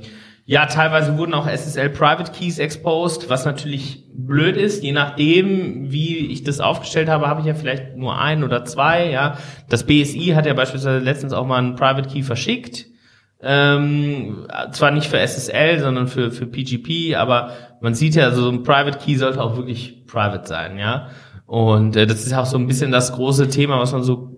ja, 0.49 0.65
teilweise 0.65 1.15
wurden 1.15 1.35
auch 1.35 1.47
SSL 1.47 1.91
Private 1.91 2.31
Keys 2.31 2.57
exposed, 2.57 3.29
was 3.29 3.45
natürlich 3.45 4.05
blöd 4.15 4.57
ist. 4.57 4.81
Je 4.81 4.93
nachdem, 4.93 5.91
wie 5.91 6.25
ich 6.25 6.43
das 6.43 6.59
aufgestellt 6.59 7.07
habe, 7.07 7.27
habe 7.27 7.41
ich 7.41 7.45
ja 7.45 7.53
vielleicht 7.53 7.95
nur 7.95 8.19
ein 8.19 8.43
oder 8.43 8.65
zwei. 8.65 9.12
Ja, 9.12 9.38
das 9.69 9.85
BSI 9.85 10.33
hat 10.33 10.47
ja 10.47 10.55
beispielsweise 10.55 11.05
letztens 11.05 11.33
auch 11.33 11.45
mal 11.45 11.57
einen 11.57 11.75
Private 11.75 12.09
Key 12.09 12.23
verschickt. 12.23 12.88
Ähm, 13.43 14.47
zwar 14.71 14.89
nicht 14.89 15.05
für 15.05 15.19
SSL, 15.19 15.81
sondern 15.81 16.07
für 16.07 16.31
für 16.31 16.47
PGP, 16.47 17.15
aber 17.15 17.51
man 17.79 17.93
sieht 17.93 18.15
ja, 18.15 18.31
so 18.31 18.49
ein 18.49 18.63
Private 18.63 18.97
Key 18.97 19.17
sollte 19.17 19.43
auch 19.43 19.55
wirklich 19.55 20.07
private 20.07 20.47
sein, 20.47 20.79
ja. 20.79 21.09
Und 21.45 21.95
äh, 21.95 22.07
das 22.07 22.25
ist 22.25 22.33
auch 22.33 22.47
so 22.47 22.57
ein 22.57 22.65
bisschen 22.65 22.91
das 22.91 23.13
große 23.13 23.49
Thema, 23.49 23.79
was 23.79 23.91
man 23.91 24.01
so 24.01 24.35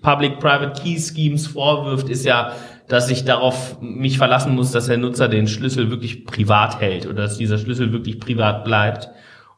Public-Private 0.00 0.80
Key 0.80 0.98
Schemes 0.98 1.46
vorwirft, 1.48 2.08
ist 2.08 2.24
ja, 2.24 2.52
dass 2.90 3.08
ich 3.08 3.24
darauf 3.24 3.80
mich 3.80 4.18
verlassen 4.18 4.56
muss, 4.56 4.72
dass 4.72 4.86
der 4.86 4.98
Nutzer 4.98 5.28
den 5.28 5.46
Schlüssel 5.46 5.90
wirklich 5.90 6.26
privat 6.26 6.80
hält 6.80 7.06
oder 7.06 7.22
dass 7.22 7.38
dieser 7.38 7.56
Schlüssel 7.56 7.92
wirklich 7.92 8.18
privat 8.18 8.64
bleibt. 8.64 9.10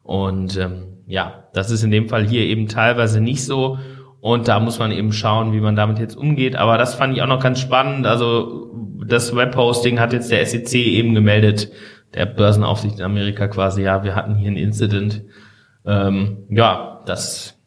Und 0.03 0.55
ähm, 0.59 0.99
ja, 1.07 1.45
das 1.51 1.71
ist 1.71 1.83
in 1.83 1.89
dem 1.89 2.09
Fall 2.09 2.27
hier 2.27 2.43
eben 2.43 2.67
teilweise 2.67 3.21
nicht 3.21 3.43
so. 3.43 3.79
Und 4.21 4.47
da 4.47 4.59
muss 4.59 4.77
man 4.77 4.91
eben 4.91 5.11
schauen, 5.11 5.51
wie 5.51 5.61
man 5.61 5.75
damit 5.75 5.97
jetzt 5.97 6.15
umgeht. 6.15 6.55
Aber 6.55 6.77
das 6.77 6.93
fand 6.93 7.17
ich 7.17 7.23
auch 7.23 7.27
noch 7.27 7.41
ganz 7.41 7.59
spannend. 7.59 8.05
Also 8.05 8.71
das 9.03 9.35
Webhosting 9.35 9.99
hat 9.99 10.13
jetzt 10.13 10.29
der 10.29 10.45
SEC 10.45 10.71
eben 10.75 11.15
gemeldet, 11.15 11.71
der 12.13 12.27
Börsenaufsicht 12.27 12.99
in 12.99 13.03
Amerika 13.03 13.47
quasi, 13.47 13.81
ja, 13.81 14.03
wir 14.03 14.13
hatten 14.13 14.35
hier 14.35 14.51
ein 14.51 14.57
Incident. 14.57 15.23
Ähm, 15.87 16.45
ja, 16.51 17.01
das 17.07 17.59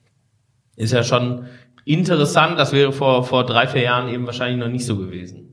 ist 0.77 0.93
ja 0.93 1.03
schon 1.03 1.47
interessant. 1.85 2.57
Das 2.57 2.73
wäre 2.73 2.93
vor, 2.93 3.25
vor 3.25 3.45
drei, 3.45 3.67
vier 3.67 3.83
Jahren 3.83 4.09
eben 4.09 4.27
wahrscheinlich 4.27 4.61
noch 4.61 4.71
nicht 4.71 4.87
so 4.87 4.97
gewesen. 4.97 5.46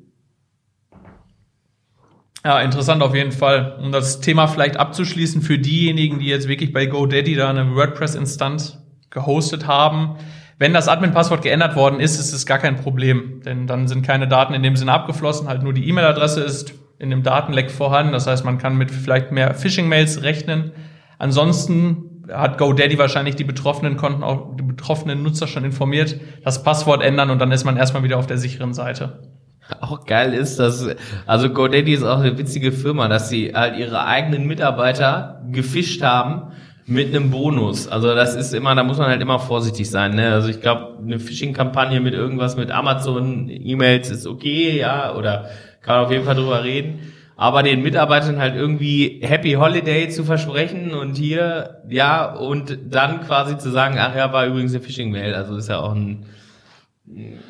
Ja, 2.46 2.60
interessant 2.60 3.02
auf 3.02 3.16
jeden 3.16 3.32
Fall. 3.32 3.78
Um 3.82 3.92
das 3.92 4.20
Thema 4.20 4.48
vielleicht 4.48 4.76
abzuschließen 4.78 5.42
für 5.42 5.58
diejenigen, 5.58 6.20
die 6.20 6.28
jetzt 6.28 6.50
wirklich 6.50 6.74
bei 6.74 6.88
GoDaddy 6.88 7.36
da 7.36 7.50
eine 7.50 7.74
WordPress-Instanz 7.74 8.80
gehostet 9.10 9.66
haben. 9.66 10.18
Wenn 10.60 10.74
das 10.74 10.88
Admin-Passwort 10.88 11.42
geändert 11.42 11.76
worden 11.76 12.00
ist, 12.00 12.20
ist 12.20 12.34
es 12.34 12.46
gar 12.46 12.60
kein 12.60 12.76
Problem, 12.76 13.42
denn 13.46 13.66
dann 13.66 13.88
sind 13.88 14.06
keine 14.06 14.28
Daten 14.28 14.54
in 14.54 14.62
dem 14.62 14.76
Sinne 14.76 14.92
abgeflossen, 14.92 15.48
halt 15.48 15.64
nur 15.64 15.74
die 15.74 15.88
E-Mail-Adresse 15.88 16.42
ist 16.42 16.74
in 17.00 17.10
dem 17.10 17.24
Datenleck 17.24 17.72
vorhanden. 17.72 18.14
Das 18.14 18.28
heißt, 18.28 18.46
man 18.46 18.58
kann 18.58 18.78
mit 18.78 18.92
vielleicht 18.92 19.32
mehr 19.32 19.54
Phishing-Mails 19.54 20.24
rechnen. 20.24 20.72
Ansonsten 21.18 22.24
hat 22.32 22.58
GoDaddy 22.58 22.98
wahrscheinlich 22.98 23.36
die 23.36 23.44
betroffenen 23.44 23.98
Konten, 23.98 24.24
auch 24.24 24.56
die 24.56 24.64
betroffenen 24.64 25.24
Nutzer 25.24 25.48
schon 25.48 25.66
informiert, 25.66 26.20
das 26.44 26.64
Passwort 26.64 27.04
ändern 27.04 27.30
und 27.30 27.40
dann 27.40 27.52
ist 27.52 27.64
man 27.64 27.78
erstmal 27.78 28.04
wieder 28.04 28.18
auf 28.18 28.28
der 28.28 28.38
sicheren 28.38 28.74
Seite. 28.74 29.22
Auch 29.82 30.06
geil 30.06 30.34
ist, 30.34 30.60
dass, 30.60 30.88
also 31.26 31.50
GoDaddy 31.50 31.94
ist 31.94 32.04
auch 32.04 32.20
eine 32.20 32.38
witzige 32.38 32.72
Firma, 32.72 33.08
dass 33.08 33.30
sie 33.30 33.54
halt 33.54 33.78
ihre 33.78 34.06
eigenen 34.06 34.46
Mitarbeiter 34.46 35.42
gefischt 35.52 36.02
haben 36.02 36.52
mit 36.86 37.16
einem 37.16 37.32
Bonus. 37.32 37.88
Also 37.88 38.14
das 38.14 38.36
ist 38.36 38.54
immer, 38.54 38.76
da 38.76 38.84
muss 38.84 38.98
man 38.98 39.08
halt 39.08 39.22
immer 39.22 39.40
vorsichtig 39.40 39.90
sein. 39.90 40.16
Ne? 40.16 40.32
Also 40.34 40.50
ich 40.50 40.62
glaube, 40.62 40.98
eine 41.02 41.20
Phishing-Kampagne 41.20 42.02
mit 42.02 42.14
irgendwas 42.14 42.58
mit 42.58 42.72
Amazon, 42.72 43.50
E-Mails 43.50 44.10
ist 44.10 44.28
okay, 44.28 44.78
ja, 44.78 45.16
oder 45.16 45.50
kann 45.82 45.96
man 45.96 46.06
auf 46.06 46.12
jeden 46.12 46.26
Fall 46.26 46.36
drüber 46.36 46.64
reden. 46.64 47.14
Aber 47.36 47.64
den 47.64 47.82
Mitarbeitern 47.82 48.38
halt 48.38 48.56
irgendwie 48.56 49.22
Happy 49.24 49.54
Holiday 49.54 50.08
zu 50.10 50.24
versprechen 50.24 50.94
und 50.94 51.16
hier, 51.16 51.82
ja, 51.90 52.32
und 52.32 52.78
dann 52.90 53.22
quasi 53.22 53.58
zu 53.58 53.72
sagen, 53.72 53.96
ach 53.98 54.16
ja, 54.16 54.32
war 54.32 54.46
übrigens 54.46 54.74
eine 54.74 54.84
Phishing-Mail. 54.84 55.34
Also 55.34 55.56
ist 55.56 55.70
ja 55.70 55.80
auch 55.80 55.96
ein 55.96 56.26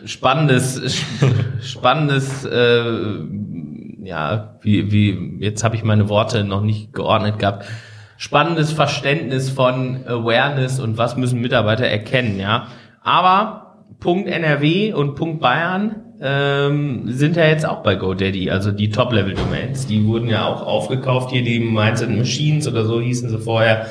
spannendes, 0.06 1.04
spannendes, 1.62 2.46
äh, 2.46 3.20
ja, 4.04 4.56
wie, 4.62 4.92
wie, 4.92 5.38
jetzt 5.40 5.64
habe 5.64 5.76
ich 5.76 5.84
meine 5.84 6.10
Worte 6.10 6.44
noch 6.44 6.62
nicht 6.62 6.94
geordnet 6.94 7.40
gehabt 7.40 7.66
spannendes 8.24 8.72
Verständnis 8.72 9.50
von 9.50 10.08
Awareness 10.08 10.80
und 10.80 10.98
was 10.98 11.18
müssen 11.18 11.42
Mitarbeiter 11.42 11.86
erkennen, 11.86 12.40
ja. 12.40 12.68
Aber 13.02 13.84
Punkt 14.00 14.30
NRW 14.30 14.94
und 14.94 15.16
Punkt 15.16 15.42
Bayern 15.42 15.96
ähm, 16.22 17.04
sind 17.08 17.36
ja 17.36 17.46
jetzt 17.46 17.66
auch 17.66 17.84
bei 17.84 17.96
GoDaddy, 17.96 18.50
also 18.50 18.72
die 18.72 18.90
Top-Level-Domains. 18.90 19.88
Die 19.88 20.06
wurden 20.06 20.30
ja 20.30 20.46
auch 20.46 20.66
aufgekauft, 20.66 21.32
hier 21.32 21.44
die 21.44 21.60
Mindset 21.60 22.12
Machines 22.12 22.66
oder 22.66 22.86
so 22.86 23.02
hießen 23.02 23.30
sie 23.30 23.40
vorher. 23.40 23.88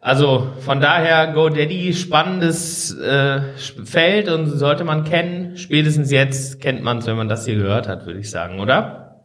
Also 0.00 0.48
von 0.60 0.80
daher 0.80 1.32
GoDaddy 1.34 1.92
spannendes 1.92 2.96
äh, 2.98 3.42
Feld 3.84 4.30
und 4.30 4.46
sollte 4.46 4.84
man 4.84 5.04
kennen. 5.04 5.58
Spätestens 5.58 6.10
jetzt 6.10 6.60
kennt 6.60 6.82
man 6.82 6.98
es, 6.98 7.06
wenn 7.06 7.16
man 7.16 7.28
das 7.28 7.44
hier 7.44 7.56
gehört 7.56 7.86
hat, 7.86 8.06
würde 8.06 8.18
ich 8.18 8.30
sagen, 8.30 8.60
oder? 8.60 9.20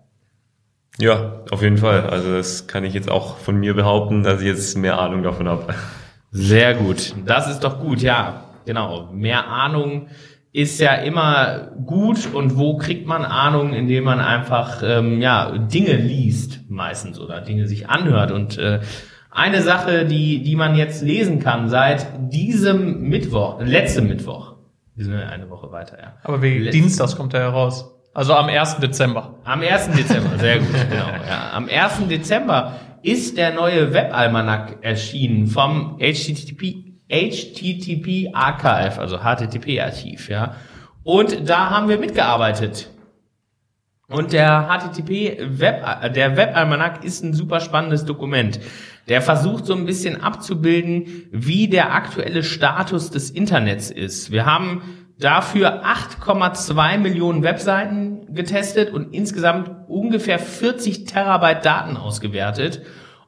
Ja, 0.98 1.44
auf 1.50 1.62
jeden 1.62 1.78
Fall. 1.78 2.10
Also 2.10 2.34
das 2.34 2.68
kann 2.68 2.84
ich 2.84 2.94
jetzt 2.94 3.10
auch 3.10 3.38
von 3.38 3.56
mir 3.58 3.74
behaupten, 3.74 4.24
dass 4.24 4.42
ich 4.42 4.48
jetzt 4.48 4.78
mehr 4.78 5.00
Ahnung 5.00 5.24
davon 5.24 5.48
habe. 5.48 5.74
Sehr 6.32 6.74
gut. 6.74 7.14
Das 7.26 7.50
ist 7.50 7.64
doch 7.64 7.80
gut, 7.80 8.02
ja. 8.02 8.44
Genau. 8.66 9.10
Mehr 9.14 9.48
Ahnung 9.48 10.08
ist 10.56 10.80
ja 10.80 10.94
immer 10.96 11.72
gut. 11.86 12.34
Und 12.34 12.58
wo 12.58 12.78
kriegt 12.78 13.06
man 13.08 13.24
Ahnung, 13.26 13.74
indem 13.74 14.06
man 14.06 14.20
einfach 14.20 14.82
ähm, 14.84 15.20
ja 15.22 15.58
Dinge 15.58 15.94
liest 15.94 16.62
meistens 16.70 17.20
oder 17.20 17.42
Dinge 17.42 17.68
sich 17.68 17.90
anhört. 17.90 18.32
Und 18.32 18.58
äh, 18.58 18.80
eine 19.32 19.62
Sache, 19.62 20.06
die 20.06 20.42
die 20.44 20.56
man 20.56 20.76
jetzt 20.76 21.04
lesen 21.04 21.40
kann 21.40 21.68
seit 21.70 22.08
diesem 22.32 23.02
Mittwoch, 23.10 23.60
letztem 23.62 24.08
Mittwoch, 24.08 24.56
wir 24.96 25.04
sind 25.04 25.14
ja 25.14 25.28
eine 25.28 25.50
Woche 25.50 25.72
weiter, 25.74 25.98
ja. 26.02 26.14
Aber 26.24 26.42
wie 26.42 26.58
Letz- 26.58 26.72
Dienstags 26.72 27.18
kommt 27.18 27.34
er 27.34 27.42
heraus. 27.42 27.92
Also 28.14 28.34
am 28.34 28.46
1. 28.48 28.78
Dezember. 28.78 29.36
Am 29.44 29.60
1. 29.62 29.90
Dezember, 29.92 30.38
sehr 30.40 30.60
gut, 30.60 30.68
genau. 30.90 31.08
Ja. 31.28 31.52
Am 31.52 31.68
1. 31.68 32.08
Dezember 32.10 32.76
ist 33.04 33.38
der 33.38 33.54
neue 33.54 33.94
Webalmanac 33.94 34.78
erschienen 34.82 35.48
vom 35.48 35.98
HTTP, 36.00 36.85
HTTP 37.10 38.34
Archive, 38.34 39.00
also 39.00 39.20
HTTP 39.20 39.80
Archiv, 39.80 40.30
ja. 40.30 40.56
Und 41.04 41.48
da 41.48 41.70
haben 41.70 41.88
wir 41.88 42.00
mitgearbeitet. 42.00 42.90
Und 44.08 44.34
der 44.34 44.70
HTTP 44.70 45.38
Web, 45.60 46.14
der 46.14 46.38
Webalmanac 46.38 47.04
ist 47.04 47.24
ein 47.24 47.34
super 47.34 47.60
spannendes 47.60 48.06
Dokument. 48.06 48.60
Der 49.08 49.22
versucht 49.22 49.66
so 49.66 49.74
ein 49.74 49.86
bisschen 49.86 50.22
abzubilden, 50.22 51.28
wie 51.32 51.68
der 51.68 51.94
aktuelle 51.94 52.44
Status 52.44 53.10
des 53.10 53.32
Internets 53.32 53.90
ist. 53.90 54.32
Wir 54.32 54.46
haben 54.46 54.82
dafür 55.20 55.84
8,2 55.86 56.98
Millionen 56.98 57.42
Webseiten 57.44 58.34
getestet 58.34 58.92
und 58.92 59.14
insgesamt 59.14 59.72
ungefähr 59.88 60.40
40 60.40 61.06
Terabyte 61.06 61.66
Daten 61.66 61.98
ausgewertet. 61.98 62.82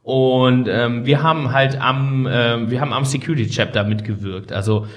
Und 0.08 0.70
ähm, 0.70 1.06
wir 1.06 1.22
haben 1.22 1.52
halt 1.52 1.82
am, 1.82 2.30
ähm, 2.32 2.72
wir 2.72 2.80
haben 2.80 2.94
am 2.94 3.04
Security 3.04 3.50
Chapter 3.50 3.84
mitgewirkt. 3.84 4.54
Also 4.54 4.88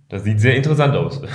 Das 0.08 0.24
sieht 0.24 0.40
sehr 0.40 0.56
interessant 0.56 0.94
aus. 0.96 1.22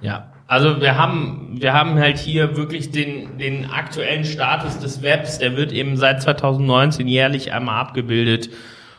Ja, 0.00 0.34
also 0.46 0.82
wir 0.82 0.98
haben, 0.98 1.56
wir 1.58 1.72
haben 1.72 1.98
halt 1.98 2.18
hier 2.18 2.58
wirklich 2.58 2.90
den, 2.90 3.38
den 3.38 3.64
aktuellen 3.70 4.26
Status 4.26 4.78
des 4.78 5.02
Webs, 5.02 5.38
der 5.38 5.56
wird 5.56 5.72
eben 5.72 5.96
seit 5.96 6.20
2019 6.20 7.08
jährlich 7.08 7.54
einmal 7.54 7.80
abgebildet 7.80 8.50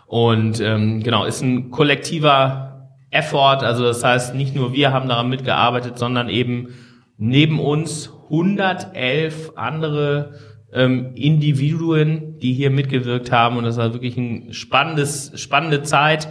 und 0.08 0.60
ähm, 0.62 1.04
genau, 1.04 1.26
ist 1.26 1.42
ein 1.42 1.70
kollektiver 1.70 2.90
Effort, 3.12 3.60
also 3.62 3.84
das 3.84 4.04
heißt, 4.04 4.34
nicht 4.34 4.56
nur 4.56 4.74
wir 4.74 4.92
haben 4.92 5.08
daran 5.08 5.30
mitgearbeitet, 5.30 6.00
sondern 6.00 6.30
eben 6.30 6.70
neben 7.18 7.60
uns 7.60 8.12
111 8.30 9.54
andere 9.56 10.34
ähm, 10.74 11.12
Individuen, 11.16 12.40
die 12.40 12.54
hier 12.54 12.70
mitgewirkt 12.70 13.32
haben. 13.32 13.58
Und 13.58 13.64
das 13.64 13.78
war 13.78 13.94
wirklich 13.94 14.18
ein 14.18 14.54
spannendes, 14.54 15.32
spannende 15.36 15.84
Zeit. 15.84 16.28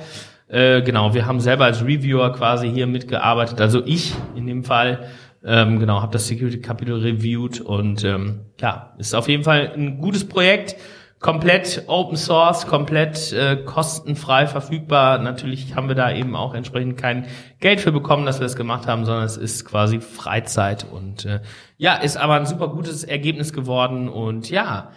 Äh, 0.48 0.83
genau, 0.83 1.14
wir 1.14 1.26
haben 1.26 1.40
selber 1.40 1.64
als 1.64 1.83
Reviewer 1.83 2.33
quasi 2.33 2.70
hier 2.70 2.87
mitgearbeitet, 2.87 3.61
also 3.61 3.83
ich 3.85 4.14
in 4.37 4.46
dem 4.46 4.62
Fall, 4.62 5.07
ähm, 5.42 5.80
genau, 5.80 6.02
habe 6.02 6.12
das 6.12 6.26
Security-Kapitel 6.28 7.00
reviewed. 7.00 7.61
Und 7.61 8.04
ähm, 8.04 8.40
ja, 8.61 8.94
ist 8.98 9.14
auf 9.14 9.28
jeden 9.28 9.44
Fall 9.44 9.72
ein 9.74 10.00
gutes 10.00 10.28
Projekt, 10.28 10.76
komplett 11.24 11.84
Open 11.87 12.18
Source, 12.18 12.66
komplett 12.66 13.32
äh, 13.32 13.56
kostenfrei 13.56 14.46
verfügbar. 14.46 15.16
Natürlich 15.16 15.74
haben 15.74 15.88
wir 15.88 15.94
da 15.94 16.12
eben 16.12 16.37
auch 16.37 16.52
entsprechend 16.52 16.98
kein 16.98 17.24
Geld 17.60 17.80
für 17.80 17.92
bekommen, 17.92 18.26
dass 18.26 18.40
wir 18.40 18.42
das 18.44 18.56
gemacht 18.56 18.87
haben, 18.87 19.06
sondern 19.06 19.24
es 19.24 19.38
ist 19.38 19.64
quasi 19.64 20.00
Freizeit 20.02 20.84
und 20.84 21.24
äh, 21.24 21.40
ja, 21.78 21.94
ist 21.94 22.18
aber 22.18 22.34
ein 22.34 22.44
super 22.44 22.68
gutes 22.68 23.04
Ergebnis 23.04 23.54
geworden 23.54 24.10
und 24.10 24.50
ja, 24.50 24.90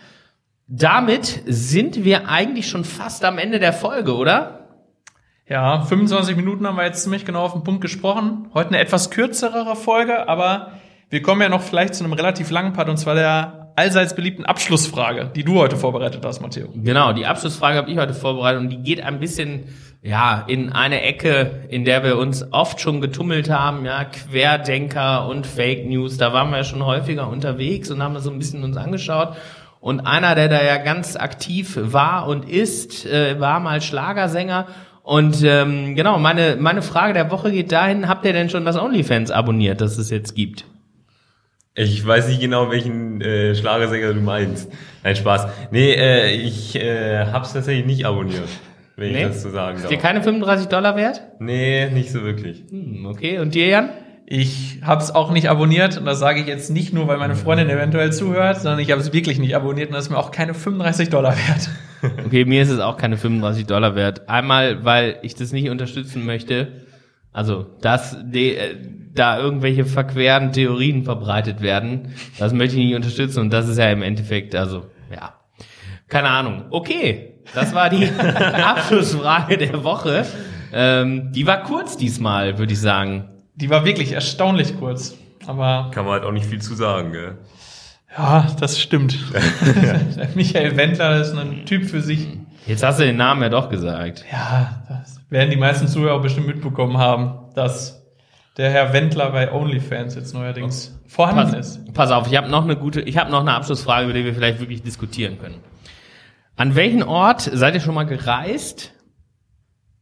damit 0.68 1.44
sind 1.46 2.04
wir 2.04 2.28
eigentlich 2.28 2.68
schon 2.68 2.84
fast 2.84 3.24
am 3.24 3.38
Ende 3.38 3.60
der 3.60 3.72
Folge, 3.72 4.14
oder? 4.14 4.68
Ja, 5.48 5.80
25 5.80 6.36
Minuten 6.36 6.68
haben 6.68 6.76
wir 6.76 6.84
jetzt 6.84 7.04
ziemlich 7.04 7.24
genau 7.24 7.44
auf 7.44 7.54
den 7.54 7.64
Punkt 7.64 7.80
gesprochen. 7.80 8.50
Heute 8.54 8.72
eine 8.72 8.80
etwas 8.80 9.12
kürzere 9.12 9.78
Folge, 9.78 10.28
aber 10.28 10.74
wir 11.10 11.22
kommen 11.22 11.42
ja 11.42 11.48
noch 11.48 11.62
vielleicht 11.62 11.96
zu 11.96 12.04
einem 12.04 12.12
relativ 12.12 12.52
langen 12.52 12.74
Part 12.74 12.90
und 12.90 12.98
zwar 12.98 13.16
der 13.16 13.67
allseits 13.78 14.16
beliebten 14.16 14.44
Abschlussfrage, 14.44 15.32
die 15.36 15.44
du 15.44 15.60
heute 15.60 15.78
vorbereitet 15.78 16.26
hast, 16.26 16.42
Matteo. 16.42 16.70
Genau, 16.74 17.14
die 17.14 17.28
Abschlussfrage 17.28 17.78
habe 17.78 17.92
ich 17.92 17.98
heute 17.98 18.14
vorbereitet 18.14 18.62
und 18.62 18.70
die 18.70 18.82
geht 18.82 19.02
ein 19.02 19.20
bisschen 19.20 19.66
ja 20.02 20.44
in 20.48 20.72
eine 20.72 21.02
Ecke, 21.04 21.64
in 21.70 21.86
der 21.86 22.04
wir 22.04 22.18
uns 22.18 22.52
oft 22.52 22.82
schon 22.82 23.02
getummelt 23.02 23.50
haben, 23.50 23.86
ja 23.86 24.06
Querdenker 24.06 25.28
und 25.28 25.46
Fake 25.46 25.88
News. 25.88 26.18
Da 26.18 26.34
waren 26.34 26.50
wir 26.50 26.58
ja 26.58 26.64
schon 26.64 26.84
häufiger 26.84 27.30
unterwegs 27.30 27.92
und 27.92 28.02
haben 28.02 28.16
das 28.16 28.24
so 28.24 28.32
ein 28.32 28.40
bisschen 28.40 28.64
uns 28.64 28.78
angeschaut. 28.78 29.36
Und 29.80 30.02
einer, 30.02 30.34
der 30.34 30.50
da 30.50 30.64
ja 30.64 30.78
ganz 30.78 31.16
aktiv 31.16 31.78
war 31.80 32.28
und 32.28 32.50
ist, 32.50 33.06
äh, 33.06 33.40
war 33.40 33.60
mal 33.60 33.82
Schlagersänger 33.82 34.66
und 35.04 35.42
ähm, 35.44 35.96
genau, 35.96 36.20
meine, 36.20 36.58
meine 36.60 36.82
Frage 36.82 37.14
der 37.14 37.32
Woche 37.32 37.50
geht 37.52 37.72
dahin, 37.72 38.10
habt 38.10 38.26
ihr 38.26 38.34
denn 38.34 38.50
schon 38.50 38.66
das 38.66 38.76
OnlyFans 38.76 39.32
abonniert, 39.32 39.80
das 39.80 39.98
es 39.98 40.10
jetzt 40.10 40.36
gibt? 40.36 40.66
Ich 41.80 42.06
weiß 42.06 42.28
nicht 42.28 42.42
genau, 42.42 42.72
welchen 42.72 43.22
äh, 43.22 43.54
Schlagersänger 43.54 44.14
du 44.14 44.20
meinst. 44.22 44.68
Nein, 45.04 45.16
Spaß. 45.16 45.48
Nee, 45.72 45.92
äh, 45.94 46.32
ich 46.34 46.76
äh, 46.76 47.28
hab's 47.28 47.54
tatsächlich 47.54 47.86
nicht 47.86 48.06
abonniert, 48.06 48.48
wenn 48.96 49.12
Nee? 49.12 49.22
ich 49.22 49.28
das 49.28 49.44
so 49.44 49.52
sagen 49.52 49.76
Ist 49.78 49.84
darf. 49.84 49.92
dir 49.92 49.98
keine 50.00 50.24
35 50.24 50.68
Dollar 50.70 50.96
wert? 50.96 51.22
Nee, 51.40 51.88
nicht 51.92 52.12
so 52.12 52.24
wirklich. 52.24 52.64
Hm, 52.72 53.06
okay, 53.06 53.38
und 53.38 53.54
dir, 53.54 53.68
Jan? 53.68 53.90
Ich 54.26 54.80
habe 54.84 55.02
es 55.04 55.14
auch 55.14 55.32
nicht 55.32 55.50
abonniert 55.50 55.98
und 55.98 56.06
das 56.06 56.20
sage 56.20 56.42
ich 56.42 56.48
jetzt 56.48 56.72
nicht 56.72 56.94
nur, 56.94 57.08
weil 57.08 57.18
meine 57.18 57.36
Freundin 57.36 57.70
eventuell 57.70 58.12
zuhört, 58.12 58.60
sondern 58.60 58.80
ich 58.80 58.92
habe 58.92 59.00
es 59.00 59.14
wirklich 59.14 59.38
nicht 59.40 59.56
abonniert 59.56 59.90
und 59.90 59.94
das 59.96 60.06
ist 60.06 60.10
mir 60.10 60.18
auch 60.18 60.32
keine 60.32 60.54
35 60.56 61.10
Dollar 61.10 61.34
wert. 61.38 61.70
Okay, 62.26 62.44
mir 62.44 62.62
ist 62.64 62.70
es 62.72 62.80
auch 62.80 62.98
keine 62.98 63.18
35 63.18 63.68
Dollar 63.68 63.96
wert. 63.96 64.28
Einmal, 64.28 64.84
weil 64.84 65.18
ich 65.22 65.36
das 65.36 65.52
nicht 65.54 65.70
unterstützen 65.70 66.26
möchte. 66.26 66.68
Also, 67.32 67.66
dass 67.82 68.18
de, 68.24 68.56
äh, 68.56 68.76
da 69.14 69.40
irgendwelche 69.40 69.86
verqueren 69.86 70.52
Theorien 70.52 71.04
verbreitet 71.04 71.62
werden, 71.62 72.14
das 72.40 72.54
möchte 72.54 72.78
ich 72.78 72.86
nicht 72.86 72.96
unterstützen. 72.96 73.42
Und 73.42 73.52
das 73.52 73.68
ist 73.68 73.78
ja 73.78 73.90
im 73.92 74.02
Endeffekt, 74.02 74.56
also, 74.56 74.86
ja. 75.14 75.34
Keine 76.08 76.30
Ahnung. 76.30 76.66
Okay, 76.70 77.36
das 77.54 77.74
war 77.74 77.90
die 77.90 78.10
Abschlussfrage 78.64 79.58
der 79.58 79.84
Woche. 79.84 80.26
Ähm, 80.72 81.32
die 81.34 81.46
war 81.46 81.64
kurz 81.64 81.98
diesmal, 81.98 82.58
würde 82.58 82.74
ich 82.74 82.80
sagen. 82.80 83.30
Die 83.56 83.70
war 83.70 83.86
wirklich 83.86 84.14
erstaunlich 84.14 84.78
kurz. 84.78 85.16
Aber 85.46 85.92
Kann 85.94 86.06
man 86.06 86.14
halt 86.14 86.24
auch 86.24 86.32
nicht 86.32 86.46
viel 86.46 86.62
zu 86.62 86.76
sagen, 86.76 87.12
gell? 87.12 87.38
ja, 88.18 88.48
das 88.60 88.80
stimmt. 88.80 89.18
Michael 90.36 90.78
Wendler 90.78 91.22
ist 91.22 91.36
ein 91.36 91.66
Typ 91.66 91.86
für 91.86 92.02
sich. 92.02 92.28
Jetzt 92.68 92.84
hast 92.84 93.00
du 93.00 93.06
den 93.06 93.16
Namen 93.16 93.42
ja 93.42 93.50
doch 93.50 93.70
gesagt. 93.70 94.26
Ja, 94.30 94.84
das 94.90 95.22
werden 95.30 95.50
die 95.50 95.58
meisten 95.58 95.88
Zuhörer 95.88 96.20
bestimmt 96.20 96.48
mitbekommen 96.48 96.98
haben, 96.98 97.54
dass 97.56 98.06
der 98.58 98.70
Herr 98.72 98.92
Wendler 98.92 99.32
bei 99.32 99.52
OnlyFans 99.52 100.16
jetzt 100.16 100.34
neuerdings 100.34 101.00
vorhanden 101.08 101.56
ist. 101.56 101.86
Pass, 101.86 101.94
pass 101.94 102.12
auf, 102.12 102.28
ich 102.28 102.36
habe 102.36 102.50
noch 102.50 102.64
eine 102.64 102.76
gute, 102.76 103.00
ich 103.02 103.18
habe 103.18 103.32
noch 103.32 103.40
eine 103.40 103.54
Abschlussfrage, 103.54 104.06
über 104.06 104.14
die 104.14 104.26
wir 104.26 104.34
vielleicht 104.34 104.60
wirklich 104.60 104.84
diskutieren 104.84 105.40
können. 105.40 105.62
An 106.58 106.76
welchen 106.76 107.04
Ort 107.04 107.42
seid 107.42 107.74
ihr 107.74 107.80
schon 107.80 107.96
mal 107.96 108.06
gereist, 108.06 108.92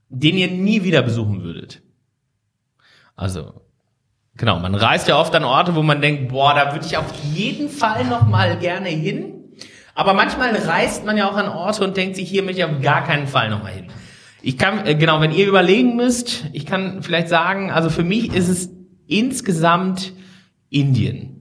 den 0.09 0.37
ihr 0.37 0.49
nie 0.49 0.83
wieder 0.83 1.03
besuchen 1.03 1.43
würdet? 1.43 1.83
Also, 3.15 3.61
genau, 4.35 4.59
man 4.59 4.73
reist 4.73 5.07
ja 5.07 5.19
oft 5.19 5.35
an 5.35 5.43
Orte, 5.43 5.75
wo 5.75 5.83
man 5.83 6.01
denkt, 6.01 6.29
boah, 6.29 6.55
da 6.55 6.73
würde 6.73 6.85
ich 6.85 6.97
auf 6.97 7.13
jeden 7.31 7.69
Fall 7.69 8.05
noch 8.05 8.25
mal 8.25 8.57
gerne 8.57 8.89
hin. 8.89 9.35
Aber 9.95 10.13
manchmal 10.13 10.53
reist 10.53 11.05
man 11.05 11.15
ja 11.17 11.27
auch 11.29 11.37
an 11.37 11.47
Orte 11.47 11.83
und 11.83 11.95
denkt 11.95 12.17
sich, 12.17 12.29
hier 12.29 12.43
möchte 12.43 12.59
ich 12.59 12.65
auf 12.65 12.81
gar 12.81 13.05
keinen 13.05 13.27
Fall 13.27 13.49
noch 13.49 13.63
mal 13.63 13.71
hin. 13.71 13.85
Ich 14.41 14.57
kann, 14.57 14.85
äh, 14.85 14.93
genau, 14.93 15.21
wenn 15.21 15.31
ihr 15.31 15.47
überlegen 15.47 15.95
müsst, 15.95 16.45
ich 16.51 16.65
kann 16.65 17.01
vielleicht 17.01 17.29
sagen, 17.29 17.71
also 17.71 17.89
für 17.89 18.03
mich 18.03 18.35
ist 18.35 18.49
es 18.49 18.69
insgesamt 19.07 20.13
Indien. 20.69 21.31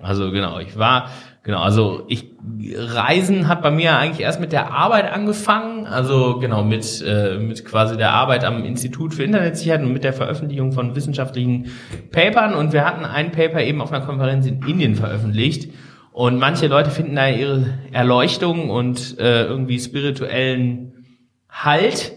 Also 0.00 0.30
genau, 0.30 0.58
ich 0.58 0.78
war, 0.78 1.10
genau, 1.42 1.60
also 1.60 2.04
ich, 2.08 2.30
Reisen 2.74 3.48
hat 3.48 3.60
bei 3.60 3.70
mir 3.70 3.98
eigentlich 3.98 4.24
erst 4.24 4.40
mit 4.40 4.52
der 4.52 4.72
Arbeit 4.72 5.12
angefangen, 5.12 5.86
also 5.86 6.38
genau, 6.38 6.64
mit, 6.64 7.04
äh, 7.06 7.36
mit 7.36 7.66
quasi 7.66 7.98
der 7.98 8.12
Arbeit 8.12 8.44
am 8.44 8.64
Institut 8.64 9.12
für 9.12 9.24
Internetsicherheit 9.24 9.82
und 9.82 9.92
mit 9.92 10.04
der 10.04 10.14
Veröffentlichung 10.14 10.72
von 10.72 10.96
wissenschaftlichen 10.96 11.70
Papern 12.10 12.54
und 12.54 12.72
wir 12.72 12.86
hatten 12.86 13.04
ein 13.04 13.30
Paper 13.30 13.60
eben 13.60 13.82
auf 13.82 13.92
einer 13.92 14.06
Konferenz 14.06 14.46
in 14.46 14.62
Indien 14.62 14.94
veröffentlicht 14.94 15.70
und 16.12 16.38
manche 16.38 16.66
Leute 16.66 16.90
finden 16.90 17.16
da 17.16 17.28
ihre 17.28 17.78
Erleuchtung 17.92 18.70
und 18.70 19.18
äh, 19.18 19.44
irgendwie 19.44 19.78
spirituellen 19.78 21.04
Halt. 21.48 22.12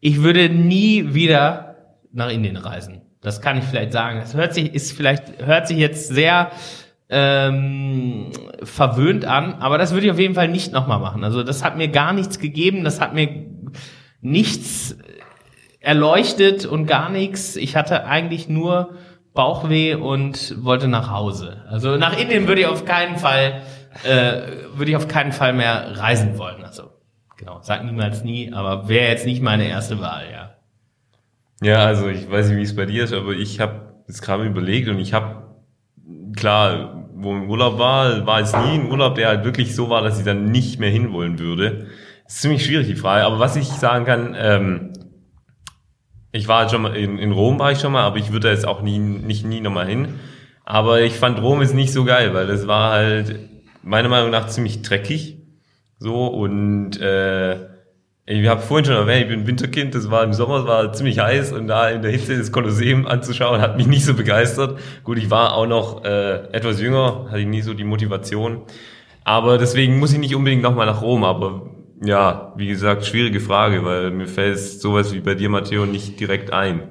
Ich 0.00 0.22
würde 0.22 0.48
nie 0.48 1.14
wieder 1.14 1.76
nach 2.12 2.30
Indien 2.30 2.56
reisen. 2.56 3.02
Das 3.20 3.40
kann 3.40 3.58
ich 3.58 3.64
vielleicht 3.64 3.92
sagen. 3.92 4.20
Das 4.20 4.34
hört 4.34 4.54
sich, 4.54 4.74
ist 4.74 4.92
vielleicht, 4.92 5.44
hört 5.44 5.66
sich 5.66 5.78
jetzt 5.78 6.08
sehr 6.08 6.50
ähm, 7.08 8.30
verwöhnt 8.62 9.24
an, 9.24 9.54
aber 9.54 9.78
das 9.78 9.92
würde 9.92 10.06
ich 10.06 10.12
auf 10.12 10.18
jeden 10.18 10.34
Fall 10.34 10.48
nicht 10.48 10.72
nochmal 10.72 11.00
machen. 11.00 11.24
Also 11.24 11.42
das 11.42 11.64
hat 11.64 11.76
mir 11.76 11.88
gar 11.88 12.12
nichts 12.12 12.38
gegeben, 12.38 12.84
das 12.84 13.00
hat 13.00 13.14
mir 13.14 13.46
nichts 14.20 14.96
erleuchtet 15.80 16.66
und 16.66 16.86
gar 16.86 17.10
nichts. 17.10 17.56
Ich 17.56 17.76
hatte 17.76 18.06
eigentlich 18.06 18.48
nur 18.48 18.94
Bauchweh 19.34 19.96
und 19.96 20.64
wollte 20.64 20.88
nach 20.88 21.10
Hause. 21.10 21.64
Also 21.68 21.96
nach 21.96 22.18
Indien 22.18 22.46
würde 22.46 22.62
ich 22.62 22.66
auf 22.68 22.84
keinen 22.84 23.18
Fall, 23.18 23.62
äh, 24.04 24.42
würde 24.74 24.90
ich 24.90 24.96
auf 24.96 25.08
keinen 25.08 25.32
Fall 25.32 25.52
mehr 25.52 25.98
reisen 25.98 26.38
wollen. 26.38 26.64
Also 26.64 26.90
genau, 27.36 27.58
sag 27.60 27.84
niemals 27.84 28.22
nie, 28.22 28.52
aber 28.52 28.88
wäre 28.88 29.08
jetzt 29.08 29.26
nicht 29.26 29.42
meine 29.42 29.68
erste 29.68 30.00
Wahl, 30.00 30.24
ja. 30.32 30.54
Ja, 31.62 31.84
also 31.84 32.08
ich 32.08 32.30
weiß 32.30 32.48
nicht, 32.48 32.58
wie 32.58 32.62
es 32.62 32.76
bei 32.76 32.86
dir 32.86 33.04
ist, 33.04 33.12
aber 33.12 33.32
ich 33.32 33.58
habe 33.60 33.94
jetzt 34.06 34.22
gerade 34.22 34.44
überlegt 34.44 34.88
und 34.88 34.98
ich 34.98 35.12
habe, 35.12 35.44
klar, 36.36 37.08
wo 37.14 37.32
im 37.32 37.48
Urlaub 37.48 37.78
war, 37.78 38.26
war 38.26 38.40
es 38.40 38.52
nie 38.52 38.78
ein 38.78 38.90
Urlaub, 38.90 39.14
der 39.14 39.28
halt 39.28 39.44
wirklich 39.44 39.74
so 39.74 39.88
war, 39.88 40.02
dass 40.02 40.18
ich 40.18 40.24
dann 40.24 40.50
nicht 40.50 40.78
mehr 40.78 40.90
hinwollen 40.90 41.38
würde. 41.38 41.86
ist 42.26 42.40
ziemlich 42.40 42.64
schwierig, 42.64 42.86
die 42.86 42.96
Frage. 42.96 43.24
Aber 43.24 43.38
was 43.38 43.56
ich 43.56 43.68
sagen 43.68 44.04
kann, 44.04 44.36
ähm, 44.38 44.92
ich 46.34 46.48
war 46.48 46.68
schon 46.68 46.82
mal, 46.82 46.96
in, 46.96 47.18
in 47.18 47.30
Rom 47.30 47.60
war 47.60 47.70
ich 47.70 47.78
schon 47.78 47.92
mal, 47.92 48.02
aber 48.02 48.16
ich 48.16 48.32
würde 48.32 48.48
da 48.48 48.50
jetzt 48.52 48.66
auch 48.66 48.82
nie, 48.82 48.98
nicht 48.98 49.46
nie 49.46 49.60
nochmal 49.60 49.86
hin. 49.86 50.18
Aber 50.64 51.00
ich 51.02 51.14
fand 51.14 51.40
Rom 51.40 51.62
ist 51.62 51.74
nicht 51.74 51.92
so 51.92 52.04
geil, 52.04 52.34
weil 52.34 52.48
das 52.48 52.66
war 52.66 52.90
halt 52.90 53.38
meiner 53.84 54.08
Meinung 54.08 54.30
nach 54.30 54.48
ziemlich 54.48 54.82
dreckig. 54.82 55.38
So 56.00 56.26
und 56.26 57.00
äh, 57.00 57.54
ich 58.26 58.48
habe 58.48 58.62
vorhin 58.62 58.84
schon 58.84 58.96
erwähnt, 58.96 59.22
ich 59.22 59.28
bin 59.28 59.46
Winterkind, 59.46 59.94
das 59.94 60.10
war 60.10 60.24
im 60.24 60.32
Sommer, 60.32 60.56
es 60.56 60.66
war 60.66 60.92
ziemlich 60.92 61.20
heiß 61.20 61.52
und 61.52 61.68
da 61.68 61.90
in 61.90 62.02
der 62.02 62.10
Hitze 62.10 62.36
das 62.36 62.50
Kolosseum 62.50 63.06
anzuschauen, 63.06 63.60
hat 63.60 63.76
mich 63.76 63.86
nicht 63.86 64.04
so 64.04 64.14
begeistert. 64.14 64.80
Gut, 65.04 65.18
ich 65.18 65.30
war 65.30 65.54
auch 65.54 65.66
noch 65.66 66.04
äh, 66.04 66.48
etwas 66.50 66.80
jünger, 66.80 67.26
hatte 67.28 67.40
ich 67.40 67.46
nie 67.46 67.62
so 67.62 67.74
die 67.74 67.84
Motivation. 67.84 68.62
Aber 69.22 69.56
deswegen 69.56 70.00
muss 70.00 70.12
ich 70.12 70.18
nicht 70.18 70.34
unbedingt 70.34 70.62
nochmal 70.62 70.86
nach 70.86 71.00
Rom, 71.00 71.22
aber 71.22 71.73
ja, 72.02 72.52
wie 72.56 72.66
gesagt, 72.66 73.06
schwierige 73.06 73.40
Frage, 73.40 73.84
weil 73.84 74.10
mir 74.10 74.26
fällt 74.26 74.58
sowas 74.58 75.12
wie 75.12 75.20
bei 75.20 75.34
dir, 75.34 75.48
Matteo, 75.48 75.86
nicht 75.86 76.18
direkt 76.20 76.52
ein. 76.52 76.82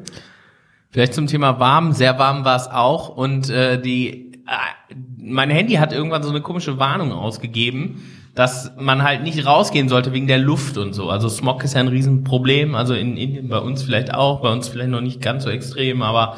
Vielleicht 0.89 1.13
zum 1.13 1.27
Thema 1.27 1.59
warm, 1.59 1.91
sehr 1.93 2.19
warm 2.19 2.45
war 2.45 2.55
es 2.55 2.67
auch 2.67 3.09
und 3.09 3.49
äh, 3.49 3.81
die 3.81 4.33
äh, 4.47 4.95
mein 5.17 5.49
Handy 5.49 5.75
hat 5.75 5.93
irgendwann 5.93 6.23
so 6.23 6.29
eine 6.29 6.41
komische 6.41 6.77
Warnung 6.79 7.11
ausgegeben, 7.11 8.03
dass 8.35 8.71
man 8.77 9.03
halt 9.03 9.23
nicht 9.23 9.45
rausgehen 9.45 9.89
sollte 9.89 10.11
wegen 10.11 10.27
der 10.27 10.39
Luft 10.39 10.77
und 10.77 10.93
so. 10.93 11.09
Also 11.09 11.29
Smog 11.29 11.63
ist 11.63 11.75
ja 11.75 11.79
ein 11.79 11.87
Riesenproblem, 11.87 12.75
also 12.75 12.93
in 12.93 13.15
Indien 13.15 13.47
bei 13.47 13.59
uns 13.59 13.83
vielleicht 13.83 14.13
auch, 14.13 14.41
bei 14.41 14.51
uns 14.51 14.67
vielleicht 14.67 14.89
noch 14.89 15.01
nicht 15.01 15.21
ganz 15.21 15.43
so 15.43 15.49
extrem, 15.49 16.01
aber 16.01 16.35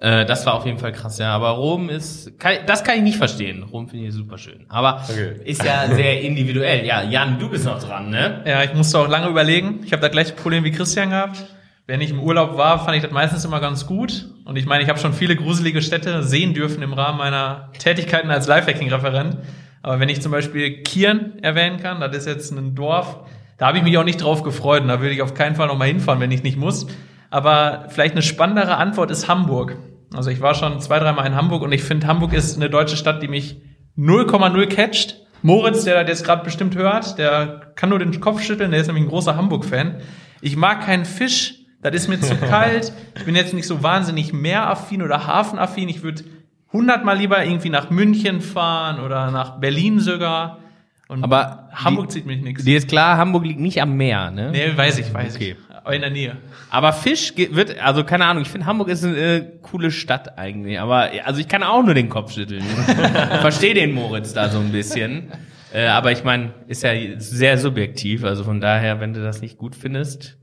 äh, 0.00 0.24
das 0.26 0.46
war 0.46 0.54
auf 0.54 0.66
jeden 0.66 0.78
Fall 0.78 0.92
krass, 0.92 1.18
ja. 1.18 1.30
Aber 1.34 1.50
Rom 1.50 1.88
ist, 1.90 2.38
kann, 2.38 2.54
das 2.66 2.84
kann 2.84 2.96
ich 2.96 3.02
nicht 3.02 3.16
verstehen. 3.18 3.62
Rom 3.64 3.88
finde 3.88 4.06
ich 4.06 4.14
super 4.14 4.38
schön. 4.38 4.64
Aber 4.68 5.02
Okay. 5.08 5.36
ist 5.44 5.64
ja 5.64 5.86
sehr 5.94 6.20
individuell. 6.22 6.84
Ja, 6.86 7.02
Jan, 7.02 7.38
du 7.38 7.48
bist 7.50 7.64
noch 7.64 7.82
dran, 7.82 8.10
ne? 8.10 8.42
Ja, 8.46 8.62
ich 8.62 8.74
musste 8.74 8.98
auch 8.98 9.08
lange 9.08 9.28
überlegen. 9.28 9.80
Ich 9.84 9.92
habe 9.92 10.00
das 10.02 10.10
gleiche 10.12 10.34
Problem 10.34 10.64
wie 10.64 10.70
Christian 10.72 11.10
gehabt. 11.10 11.44
Wenn 11.86 12.00
ich 12.02 12.10
im 12.10 12.20
Urlaub 12.20 12.56
war, 12.58 12.84
fand 12.84 12.96
ich 12.96 13.02
das 13.02 13.12
meistens 13.12 13.44
immer 13.46 13.60
ganz 13.60 13.86
gut. 13.86 14.26
Und 14.44 14.56
ich 14.56 14.66
meine, 14.66 14.82
ich 14.82 14.88
habe 14.90 14.98
schon 14.98 15.14
viele 15.14 15.34
gruselige 15.36 15.80
Städte 15.80 16.22
sehen 16.22 16.52
dürfen 16.52 16.82
im 16.82 16.92
Rahmen 16.92 17.16
meiner 17.18 17.70
Tätigkeiten 17.78 18.30
als 18.30 18.46
Lifehacking-Referent. 18.46 19.38
Aber 19.82 19.98
wenn 19.98 20.08
ich 20.10 20.20
zum 20.20 20.30
Beispiel 20.32 20.82
Kirn 20.82 21.38
erwähnen 21.40 21.78
kann, 21.80 21.98
das 22.00 22.14
ist 22.14 22.26
jetzt 22.26 22.50
ein 22.52 22.74
Dorf, 22.74 23.20
da 23.56 23.68
habe 23.68 23.78
ich 23.78 23.84
mich 23.84 23.96
auch 23.96 24.04
nicht 24.04 24.22
drauf 24.22 24.42
gefreut 24.42 24.82
und 24.82 24.88
da 24.88 25.00
würde 25.00 25.14
ich 25.14 25.22
auf 25.22 25.32
keinen 25.34 25.56
Fall 25.56 25.66
nochmal 25.66 25.88
hinfahren, 25.88 26.20
wenn 26.20 26.30
ich 26.30 26.42
nicht 26.42 26.58
muss. 26.58 26.86
Aber 27.30 27.86
vielleicht 27.88 28.12
eine 28.12 28.22
spannendere 28.22 28.76
Antwort 28.76 29.10
ist 29.10 29.28
Hamburg. 29.28 29.76
Also 30.14 30.30
ich 30.30 30.40
war 30.40 30.54
schon 30.54 30.80
zwei, 30.80 30.98
dreimal 30.98 31.26
in 31.26 31.34
Hamburg 31.34 31.62
und 31.62 31.72
ich 31.72 31.82
finde, 31.82 32.06
Hamburg 32.06 32.32
ist 32.32 32.56
eine 32.56 32.70
deutsche 32.70 32.96
Stadt, 32.96 33.22
die 33.22 33.28
mich 33.28 33.60
0,0 33.98 34.66
catcht. 34.66 35.16
Moritz, 35.42 35.84
der 35.84 36.00
das 36.02 36.08
jetzt 36.08 36.24
gerade 36.24 36.42
bestimmt 36.44 36.74
hört, 36.74 37.18
der 37.18 37.72
kann 37.76 37.90
nur 37.90 37.98
den 37.98 38.18
Kopf 38.20 38.42
schütteln, 38.42 38.70
der 38.72 38.80
ist 38.80 38.86
nämlich 38.86 39.04
ein 39.04 39.08
großer 39.10 39.36
Hamburg-Fan. 39.36 39.96
Ich 40.40 40.56
mag 40.56 40.80
keinen 40.84 41.04
Fisch, 41.04 41.54
das 41.82 41.94
ist 41.94 42.08
mir 42.08 42.20
zu 42.20 42.34
kalt. 42.48 42.92
Ich 43.16 43.24
bin 43.24 43.36
jetzt 43.36 43.54
nicht 43.54 43.66
so 43.66 43.82
wahnsinnig 43.82 44.32
meeraffin 44.32 45.02
oder 45.02 45.26
hafenaffin. 45.26 45.88
Ich 45.88 46.02
würde 46.02 46.24
hundertmal 46.72 47.16
lieber 47.18 47.44
irgendwie 47.44 47.70
nach 47.70 47.90
München 47.90 48.40
fahren 48.40 48.98
oder 49.00 49.30
nach 49.30 49.60
Berlin 49.60 50.00
sogar. 50.00 50.58
Und 51.06 51.22
Aber 51.24 51.68
Hamburg 51.72 52.08
die- 52.08 52.14
zieht 52.14 52.26
mich 52.26 52.42
nichts. 52.42 52.64
Dir 52.64 52.76
ist 52.76 52.88
klar, 52.88 53.16
Hamburg 53.16 53.44
liegt 53.44 53.60
nicht 53.60 53.80
am 53.80 53.96
Meer, 53.96 54.30
ne? 54.30 54.50
Nee, 54.50 54.76
weiß 54.76 54.98
ich, 54.98 55.12
weiß 55.14 55.36
Okay. 55.36 55.56
ich. 55.58 55.67
Aber 55.88 55.94
in 55.94 56.02
der 56.02 56.10
Nähe. 56.10 56.36
Aber 56.68 56.92
Fisch 56.92 57.32
wird, 57.34 57.80
also 57.80 58.04
keine 58.04 58.26
Ahnung, 58.26 58.42
ich 58.42 58.50
finde 58.50 58.66
Hamburg 58.66 58.88
ist 58.88 59.04
eine 59.04 59.16
äh, 59.16 59.44
coole 59.62 59.90
Stadt 59.90 60.36
eigentlich, 60.36 60.78
aber 60.78 61.08
also 61.24 61.40
ich 61.40 61.48
kann 61.48 61.62
auch 61.62 61.82
nur 61.82 61.94
den 61.94 62.10
Kopf 62.10 62.34
schütteln. 62.34 62.62
Verstehe 63.40 63.72
den 63.72 63.94
Moritz 63.94 64.34
da 64.34 64.50
so 64.50 64.58
ein 64.58 64.70
bisschen. 64.70 65.32
Äh, 65.72 65.86
aber 65.86 66.12
ich 66.12 66.24
meine, 66.24 66.52
ist 66.66 66.82
ja 66.82 66.92
sehr 67.16 67.56
subjektiv, 67.56 68.22
also 68.22 68.44
von 68.44 68.60
daher, 68.60 69.00
wenn 69.00 69.14
du 69.14 69.22
das 69.22 69.40
nicht 69.40 69.56
gut 69.56 69.74
findest, 69.74 70.36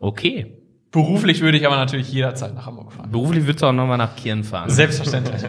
okay. 0.00 0.56
Beruflich 0.94 1.40
würde 1.40 1.58
ich 1.58 1.66
aber 1.66 1.74
natürlich 1.74 2.12
jederzeit 2.12 2.54
nach 2.54 2.66
Hamburg 2.66 2.92
fahren. 2.92 3.10
Beruflich 3.10 3.44
würdest 3.46 3.62
du 3.62 3.66
auch 3.66 3.72
nochmal 3.72 3.98
nach 3.98 4.14
Kirn 4.14 4.44
fahren. 4.44 4.70
Selbstverständlich. 4.70 5.42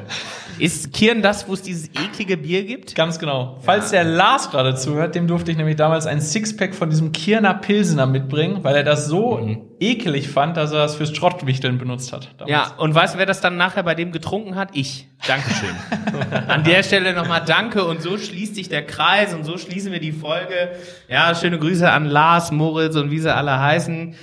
Ist 0.57 0.91
Kirn 0.91 1.21
das, 1.21 1.47
wo 1.47 1.53
es 1.53 1.61
dieses 1.61 1.89
eklige 1.89 2.35
Bier 2.35 2.63
gibt? 2.63 2.95
Ganz 2.95 3.19
genau. 3.19 3.59
Falls 3.61 3.91
der 3.91 4.05
Lars 4.05 4.49
gerade 4.49 4.73
zuhört, 4.73 5.13
dem 5.13 5.27
durfte 5.27 5.51
ich 5.51 5.57
nämlich 5.57 5.75
damals 5.75 6.07
ein 6.07 6.19
Sixpack 6.19 6.73
von 6.73 6.89
diesem 6.89 7.11
Kirner 7.11 7.53
Pilsener 7.53 8.07
mitbringen, 8.07 8.63
weil 8.63 8.75
er 8.75 8.83
das 8.83 9.05
so 9.05 9.39
ekelig 9.79 10.29
fand, 10.29 10.57
dass 10.57 10.71
er 10.71 10.79
das 10.79 10.95
fürs 10.95 11.15
Schrottwichteln 11.15 11.77
benutzt 11.77 12.11
hat. 12.11 12.29
damals. 12.39 12.51
Ja, 12.51 12.73
und 12.77 12.95
weißt 12.95 13.13
du, 13.13 13.19
wer 13.19 13.27
das 13.27 13.39
dann 13.39 13.55
nachher 13.55 13.83
bei 13.83 13.93
dem 13.93 14.11
getrunken 14.11 14.55
hat? 14.55 14.69
Ich. 14.73 15.07
Dankeschön. 15.27 15.75
An 16.47 16.63
der 16.63 16.81
Stelle 16.81 17.13
nochmal 17.13 17.43
danke 17.45 17.83
und 17.85 18.01
so 18.01 18.17
schließt 18.17 18.55
sich 18.55 18.69
der 18.69 18.85
Kreis 18.85 19.33
und 19.35 19.43
so 19.43 19.57
schließen 19.57 19.91
wir 19.91 19.99
die 19.99 20.11
Folge. 20.11 20.71
Ja, 21.07 21.35
schöne 21.35 21.59
Grüße 21.59 21.91
an 21.91 22.05
Lars, 22.05 22.51
Moritz 22.51 22.95
und 22.95 23.11
wie 23.11 23.19
sie 23.19 23.33
alle 23.33 23.59
heißen. 23.59 24.15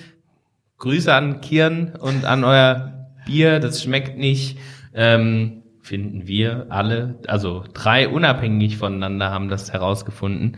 Grüße 0.82 1.14
an 1.14 1.40
Kirn 1.40 1.92
und 1.94 2.24
an 2.24 2.42
euer 2.42 3.06
Bier, 3.24 3.60
das 3.60 3.84
schmeckt 3.84 4.18
nicht. 4.18 4.58
Ähm, 4.92 5.62
finden 5.80 6.26
wir 6.26 6.66
alle, 6.70 7.20
also 7.28 7.62
drei 7.72 8.08
unabhängig 8.08 8.78
voneinander 8.78 9.30
haben 9.30 9.48
das 9.48 9.72
herausgefunden. 9.72 10.56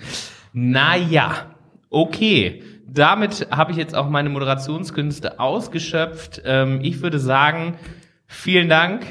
Naja, 0.55 1.55
okay. 1.91 2.63
Damit 2.89 3.49
habe 3.51 3.73
ich 3.73 3.77
jetzt 3.77 3.95
auch 3.95 4.09
meine 4.09 4.31
Moderationskünste 4.31 5.41
ausgeschöpft. 5.41 6.41
Ähm, 6.47 6.81
ich 6.83 7.03
würde 7.03 7.19
sagen, 7.19 7.75
vielen 8.27 8.71
Dank. 8.71 9.05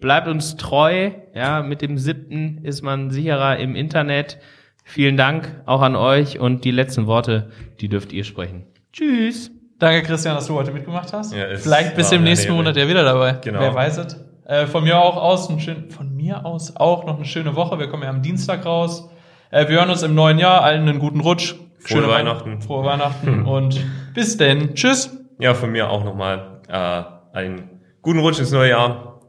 Bleibt 0.00 0.26
uns 0.26 0.56
treu. 0.56 1.12
Ja, 1.36 1.62
mit 1.62 1.82
dem 1.82 1.98
siebten 1.98 2.64
ist 2.64 2.82
man 2.82 3.12
sicherer 3.12 3.58
im 3.58 3.76
Internet. 3.76 4.38
Vielen 4.82 5.16
Dank 5.16 5.62
auch 5.66 5.82
an 5.82 5.94
euch 5.94 6.40
und 6.40 6.64
die 6.64 6.72
letzten 6.72 7.06
Worte, 7.06 7.52
die 7.80 7.88
dürft 7.88 8.12
ihr 8.12 8.24
sprechen. 8.24 8.66
Tschüss. 8.92 9.52
Danke, 9.78 10.02
Christian, 10.02 10.34
dass 10.34 10.46
du 10.46 10.54
heute 10.54 10.72
mitgemacht 10.72 11.12
hast. 11.12 11.32
Ja, 11.32 11.44
Vielleicht 11.56 11.96
war 11.96 12.12
im 12.12 12.24
nächsten. 12.24 12.52
Monat 12.52 12.76
ja 12.76 12.88
wieder 12.88 13.04
dabei. 13.04 13.32
Genau. 13.42 13.60
Wer 13.60 13.74
weiß 13.74 13.98
es. 13.98 14.16
Äh, 14.44 14.66
von 14.66 14.82
mir 14.84 14.98
auch 14.98 15.16
aus 15.16 15.48
ein 15.50 15.60
schön, 15.60 15.90
von 15.90 16.14
mir 16.16 16.44
aus 16.44 16.74
auch 16.76 17.04
noch 17.06 17.16
eine 17.16 17.24
schöne 17.24 17.54
Woche. 17.54 17.78
Wir 17.78 17.88
kommen 17.88 18.02
ja 18.02 18.08
am 18.10 18.22
Dienstag 18.22 18.64
raus. 18.66 19.08
Äh, 19.50 19.68
wir 19.68 19.76
hören 19.76 19.90
uns 19.90 20.02
im 20.02 20.14
neuen 20.14 20.38
Jahr. 20.38 20.62
Allen 20.62 20.88
einen 20.88 20.98
guten 20.98 21.20
Rutsch. 21.20 21.54
Frohe 21.80 22.02
Weihn- 22.02 22.08
Weihnachten. 22.26 22.60
Frohe 22.60 22.84
Weihnachten 22.84 23.44
und 23.46 23.80
bis 24.14 24.36
denn. 24.36 24.74
Tschüss. 24.74 25.16
Ja, 25.38 25.54
von 25.54 25.70
mir 25.70 25.90
auch 25.90 26.02
nochmal 26.02 26.60
äh, 26.68 27.36
einen 27.36 27.70
guten 28.02 28.18
Rutsch 28.18 28.40
ins 28.40 28.50
neue 28.50 28.70
Jahr 28.70 29.20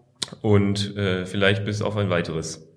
und 0.42 0.96
äh, 0.98 1.26
vielleicht 1.26 1.64
bis 1.66 1.82
auf 1.84 1.96
ein 1.96 2.10
weiteres. 2.10 2.68